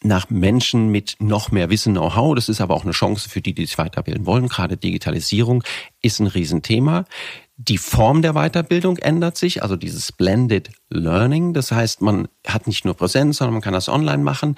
nach 0.04 0.30
Menschen 0.30 0.88
mit 0.88 1.16
noch 1.18 1.50
mehr 1.50 1.70
Wissen, 1.70 1.94
Know-how. 1.94 2.34
Das 2.34 2.48
ist 2.48 2.60
aber 2.60 2.74
auch 2.74 2.84
eine 2.84 2.92
Chance 2.92 3.28
für 3.28 3.40
die, 3.40 3.54
die 3.54 3.66
sich 3.66 3.78
weiterbilden 3.78 4.26
wollen. 4.26 4.48
Gerade 4.48 4.76
Digitalisierung 4.76 5.64
ist 6.02 6.20
ein 6.20 6.26
Riesenthema. 6.26 7.04
Die 7.56 7.78
Form 7.78 8.20
der 8.20 8.34
Weiterbildung 8.34 8.98
ändert 8.98 9.36
sich, 9.36 9.62
also 9.62 9.76
dieses 9.76 10.10
Blended 10.12 10.70
Learning. 10.90 11.54
Das 11.54 11.70
heißt, 11.70 12.02
man 12.02 12.28
hat 12.46 12.66
nicht 12.66 12.84
nur 12.84 12.94
Präsenz, 12.94 13.38
sondern 13.38 13.54
man 13.54 13.62
kann 13.62 13.72
das 13.72 13.88
online 13.88 14.22
machen. 14.22 14.56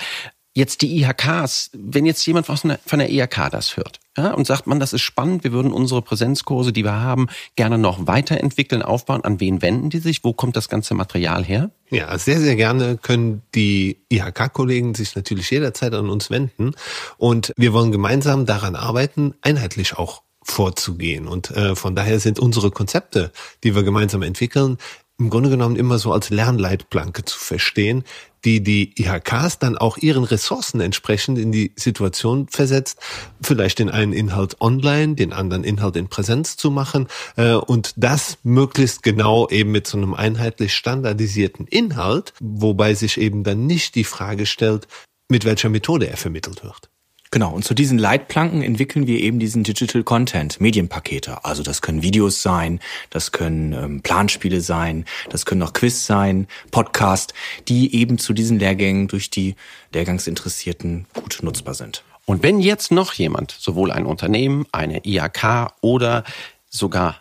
Jetzt 0.57 0.81
die 0.81 1.03
IHKs, 1.03 1.69
wenn 1.75 2.07
jetzt 2.07 2.27
jemand 2.27 2.47
von 2.47 2.99
der 2.99 3.11
IHK 3.11 3.51
das 3.51 3.77
hört 3.77 4.01
ja, 4.17 4.33
und 4.33 4.47
sagt 4.47 4.67
man, 4.67 4.81
das 4.81 4.95
ist 4.95 5.03
spannend, 5.03 5.45
wir 5.45 5.53
würden 5.53 5.71
unsere 5.71 6.01
Präsenzkurse, 6.01 6.73
die 6.73 6.83
wir 6.83 6.99
haben, 6.99 7.27
gerne 7.57 7.77
noch 7.77 8.07
weiterentwickeln, 8.07 8.81
aufbauen, 8.81 9.23
an 9.23 9.39
wen 9.39 9.61
wenden 9.61 9.91
die 9.91 9.99
sich? 9.99 10.25
Wo 10.25 10.33
kommt 10.33 10.57
das 10.57 10.71
ganze 10.71 10.95
Material 10.95 11.45
her? 11.45 11.73
Ja, 11.91 12.17
sehr, 12.17 12.41
sehr 12.41 12.57
gerne 12.57 12.97
können 12.97 13.43
die 13.55 13.99
IHK-Kollegen 14.09 14.95
sich 14.95 15.15
natürlich 15.15 15.51
jederzeit 15.51 15.93
an 15.93 16.09
uns 16.09 16.31
wenden 16.31 16.73
und 17.19 17.53
wir 17.59 17.75
wollen 17.75 17.93
gemeinsam 17.93 18.47
daran 18.47 18.77
arbeiten, 18.77 19.35
einheitlich 19.43 19.99
auch 19.99 20.23
vorzugehen. 20.43 21.29
Und 21.29 21.51
äh, 21.51 21.77
von 21.77 21.95
daher 21.95 22.19
sind 22.19 22.39
unsere 22.39 22.71
Konzepte, 22.71 23.31
die 23.63 23.75
wir 23.75 23.83
gemeinsam 23.83 24.23
entwickeln, 24.23 24.79
im 25.19 25.31
Grunde 25.31 25.49
genommen 25.49 25.77
immer 25.77 25.99
so 25.99 26.13
als 26.13 26.31
Lernleitplanke 26.31 27.25
zu 27.25 27.39
verstehen, 27.39 28.05
die 28.45 28.63
die 28.63 28.93
IHKs 29.01 29.59
dann 29.59 29.79
auch 29.79 29.97
ihren 29.97 30.25
Ressourcen 30.25 30.81
entsprechend 30.81 31.39
in 31.39 31.53
die 31.53 31.73
Situation 31.75 32.49
versetzt, 32.49 33.01
vielleicht 33.41 33.79
den 33.79 33.91
einen 33.91 34.13
Inhalt 34.13 34.61
online, 34.61 35.15
den 35.15 35.33
anderen 35.33 35.65
Inhalt 35.65 35.97
in 35.97 36.09
Präsenz 36.09 36.57
zu 36.57 36.71
machen 36.71 37.09
äh, 37.37 37.55
und 37.55 37.95
das 37.97 38.39
möglichst 38.43 39.03
genau 39.03 39.49
eben 39.49 39.73
mit 39.73 39.87
so 39.87 39.97
einem 39.97 40.15
einheitlich 40.15 40.75
standardisierten 40.75 41.67
Inhalt, 41.67 42.35
wobei 42.41 42.95
sich 42.95 43.19
eben 43.19 43.43
dann 43.43 43.67
nicht 43.67 43.95
die 43.95 44.05
Frage 44.05 44.47
stellt, 44.47 44.87
mit 45.29 45.45
welcher 45.45 45.71
Methode 45.71 46.09
er 46.09 46.17
vermittelt 46.17 46.63
wird. 46.63 46.91
Genau, 47.37 47.51
und 47.51 47.67
zu 47.67 47.75
diesen 47.75 47.99
Leitplanken 47.99 48.63
entwickeln 48.63 49.07
wir 49.07 49.21
eben 49.21 49.39
diesen 49.39 49.63
Digital 49.63 50.03
Content, 50.05 50.59
Medienpakete. 50.59 51.45
Also 51.45 51.63
das 51.63 51.83
können 51.83 52.01
Videos 52.01 52.41
sein, 52.41 52.81
das 53.11 53.31
können 53.31 53.75
ähm, 53.75 54.01
Planspiele 54.01 54.63
sein, 54.63 55.05
das 55.29 55.45
können 55.45 55.63
auch 55.63 55.75
Quiz 55.75 56.07
sein, 56.07 56.47
Podcast, 56.71 57.35
die 57.69 57.95
eben 57.95 58.17
zu 58.17 58.33
diesen 58.33 58.59
Lehrgängen 58.59 59.07
durch 59.07 59.29
die 59.29 59.55
Lehrgangsinteressierten 59.93 61.05
gut 61.13 61.41
nutzbar 61.43 61.75
sind. 61.75 62.05
Und 62.25 62.43
wenn 62.43 62.59
jetzt 62.59 62.91
noch 62.91 63.13
jemand, 63.13 63.51
sowohl 63.51 63.91
ein 63.93 64.07
Unternehmen, 64.07 64.65
eine 64.73 65.05
IAK 65.05 65.75
oder 65.83 66.25
sogar 66.71 67.21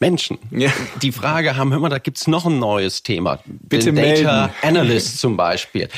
Menschen 0.00 0.38
ja. 0.50 0.70
die 1.02 1.12
Frage 1.12 1.56
haben, 1.56 1.72
hör 1.72 1.80
mal, 1.80 1.88
da 1.88 1.98
gibt's 1.98 2.26
noch 2.26 2.46
ein 2.46 2.58
neues 2.58 3.02
Thema. 3.02 3.40
Bitte 3.46 3.92
Den 3.92 3.96
Data 3.96 4.46
melden. 4.46 4.54
Analyst 4.62 5.18
zum 5.18 5.36
Beispiel. 5.36 5.88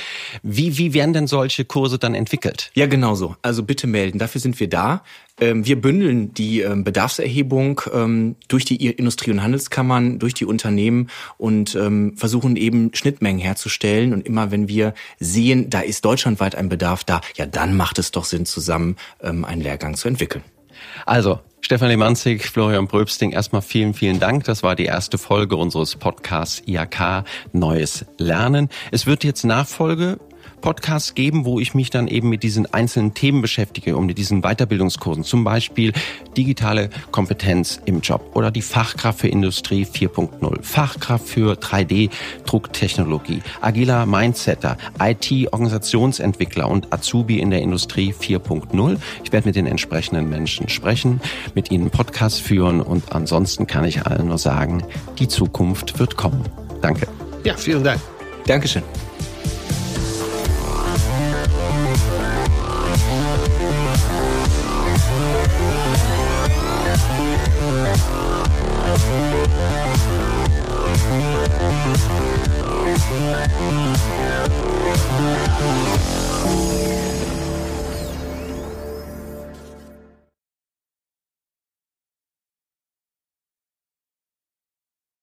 Wie, 0.42 0.78
wie 0.78 0.94
werden 0.94 1.12
denn 1.12 1.26
solche 1.26 1.64
Kurse 1.64 1.98
dann 1.98 2.14
entwickelt? 2.14 2.70
Ja, 2.74 2.86
genau 2.86 3.14
so. 3.14 3.36
Also 3.42 3.62
bitte 3.62 3.86
melden. 3.86 4.18
Dafür 4.18 4.40
sind 4.40 4.58
wir 4.58 4.68
da. 4.68 5.02
Ähm, 5.40 5.66
wir 5.66 5.80
bündeln 5.80 6.32
die 6.34 6.60
ähm, 6.60 6.84
Bedarfserhebung 6.84 7.80
ähm, 7.92 8.36
durch 8.48 8.64
die 8.64 8.86
Industrie- 8.86 9.30
und 9.30 9.42
Handelskammern, 9.42 10.18
durch 10.18 10.34
die 10.34 10.44
Unternehmen 10.44 11.08
und 11.38 11.70
versuchen 12.16 12.56
eben 12.56 12.90
Schnittmengen 12.94 13.40
herzustellen. 13.40 14.12
Und 14.12 14.26
immer 14.26 14.50
wenn 14.50 14.68
wir 14.68 14.94
sehen, 15.18 15.70
da 15.70 15.80
ist 15.80 16.04
deutschlandweit 16.04 16.54
ein 16.54 16.68
Bedarf 16.68 17.04
da, 17.04 17.20
ja, 17.36 17.46
dann 17.46 17.76
macht 17.76 17.98
es 17.98 18.10
doch 18.10 18.24
Sinn, 18.24 18.46
zusammen 18.46 18.96
einen 19.20 19.60
Lehrgang 19.60 19.96
zu 19.96 20.08
entwickeln. 20.08 20.42
Also, 21.06 21.40
Stefan 21.60 21.88
Lemanzig, 21.88 22.48
Florian 22.48 22.86
Bröbsting, 22.86 23.32
erstmal 23.32 23.62
vielen, 23.62 23.94
vielen 23.94 24.18
Dank. 24.18 24.44
Das 24.44 24.62
war 24.62 24.74
die 24.74 24.86
erste 24.86 25.18
Folge 25.18 25.56
unseres 25.56 25.94
Podcasts 25.96 26.62
IAK 26.66 27.24
Neues 27.52 28.06
Lernen. 28.18 28.68
Es 28.90 29.06
wird 29.06 29.22
jetzt 29.24 29.44
Nachfolge 29.44 30.18
Podcasts 30.60 31.14
geben, 31.14 31.44
wo 31.44 31.60
ich 31.60 31.74
mich 31.74 31.90
dann 31.90 32.08
eben 32.08 32.28
mit 32.28 32.42
diesen 32.42 32.72
einzelnen 32.72 33.14
Themen 33.14 33.42
beschäftige 33.42 33.96
und 33.96 34.06
mit 34.06 34.18
diesen 34.18 34.42
Weiterbildungskursen. 34.42 35.24
Zum 35.24 35.44
Beispiel 35.44 35.92
digitale 36.36 36.90
Kompetenz 37.10 37.80
im 37.84 38.00
Job 38.00 38.30
oder 38.34 38.50
die 38.50 38.62
Fachkraft 38.62 39.20
für 39.20 39.28
Industrie 39.28 39.84
4.0, 39.84 40.62
Fachkraft 40.62 41.28
für 41.28 41.54
3D-Drucktechnologie, 41.54 43.42
agiler 43.60 44.06
Mindsetter, 44.06 44.76
IT-Organisationsentwickler 45.00 46.68
und 46.68 46.92
Azubi 46.92 47.40
in 47.40 47.50
der 47.50 47.62
Industrie 47.62 48.12
4.0. 48.12 48.98
Ich 49.24 49.32
werde 49.32 49.48
mit 49.48 49.56
den 49.56 49.66
entsprechenden 49.66 50.28
Menschen 50.28 50.68
sprechen, 50.68 51.20
mit 51.54 51.70
ihnen 51.70 51.90
Podcasts 51.90 52.38
führen 52.38 52.80
und 52.80 53.12
ansonsten 53.12 53.66
kann 53.66 53.84
ich 53.84 54.06
allen 54.06 54.28
nur 54.28 54.38
sagen, 54.38 54.82
die 55.18 55.28
Zukunft 55.28 55.98
wird 55.98 56.16
kommen. 56.16 56.42
Danke. 56.82 57.06
Ja, 57.44 57.56
vielen 57.56 57.84
Dank. 57.84 58.00
Dankeschön. 58.46 58.82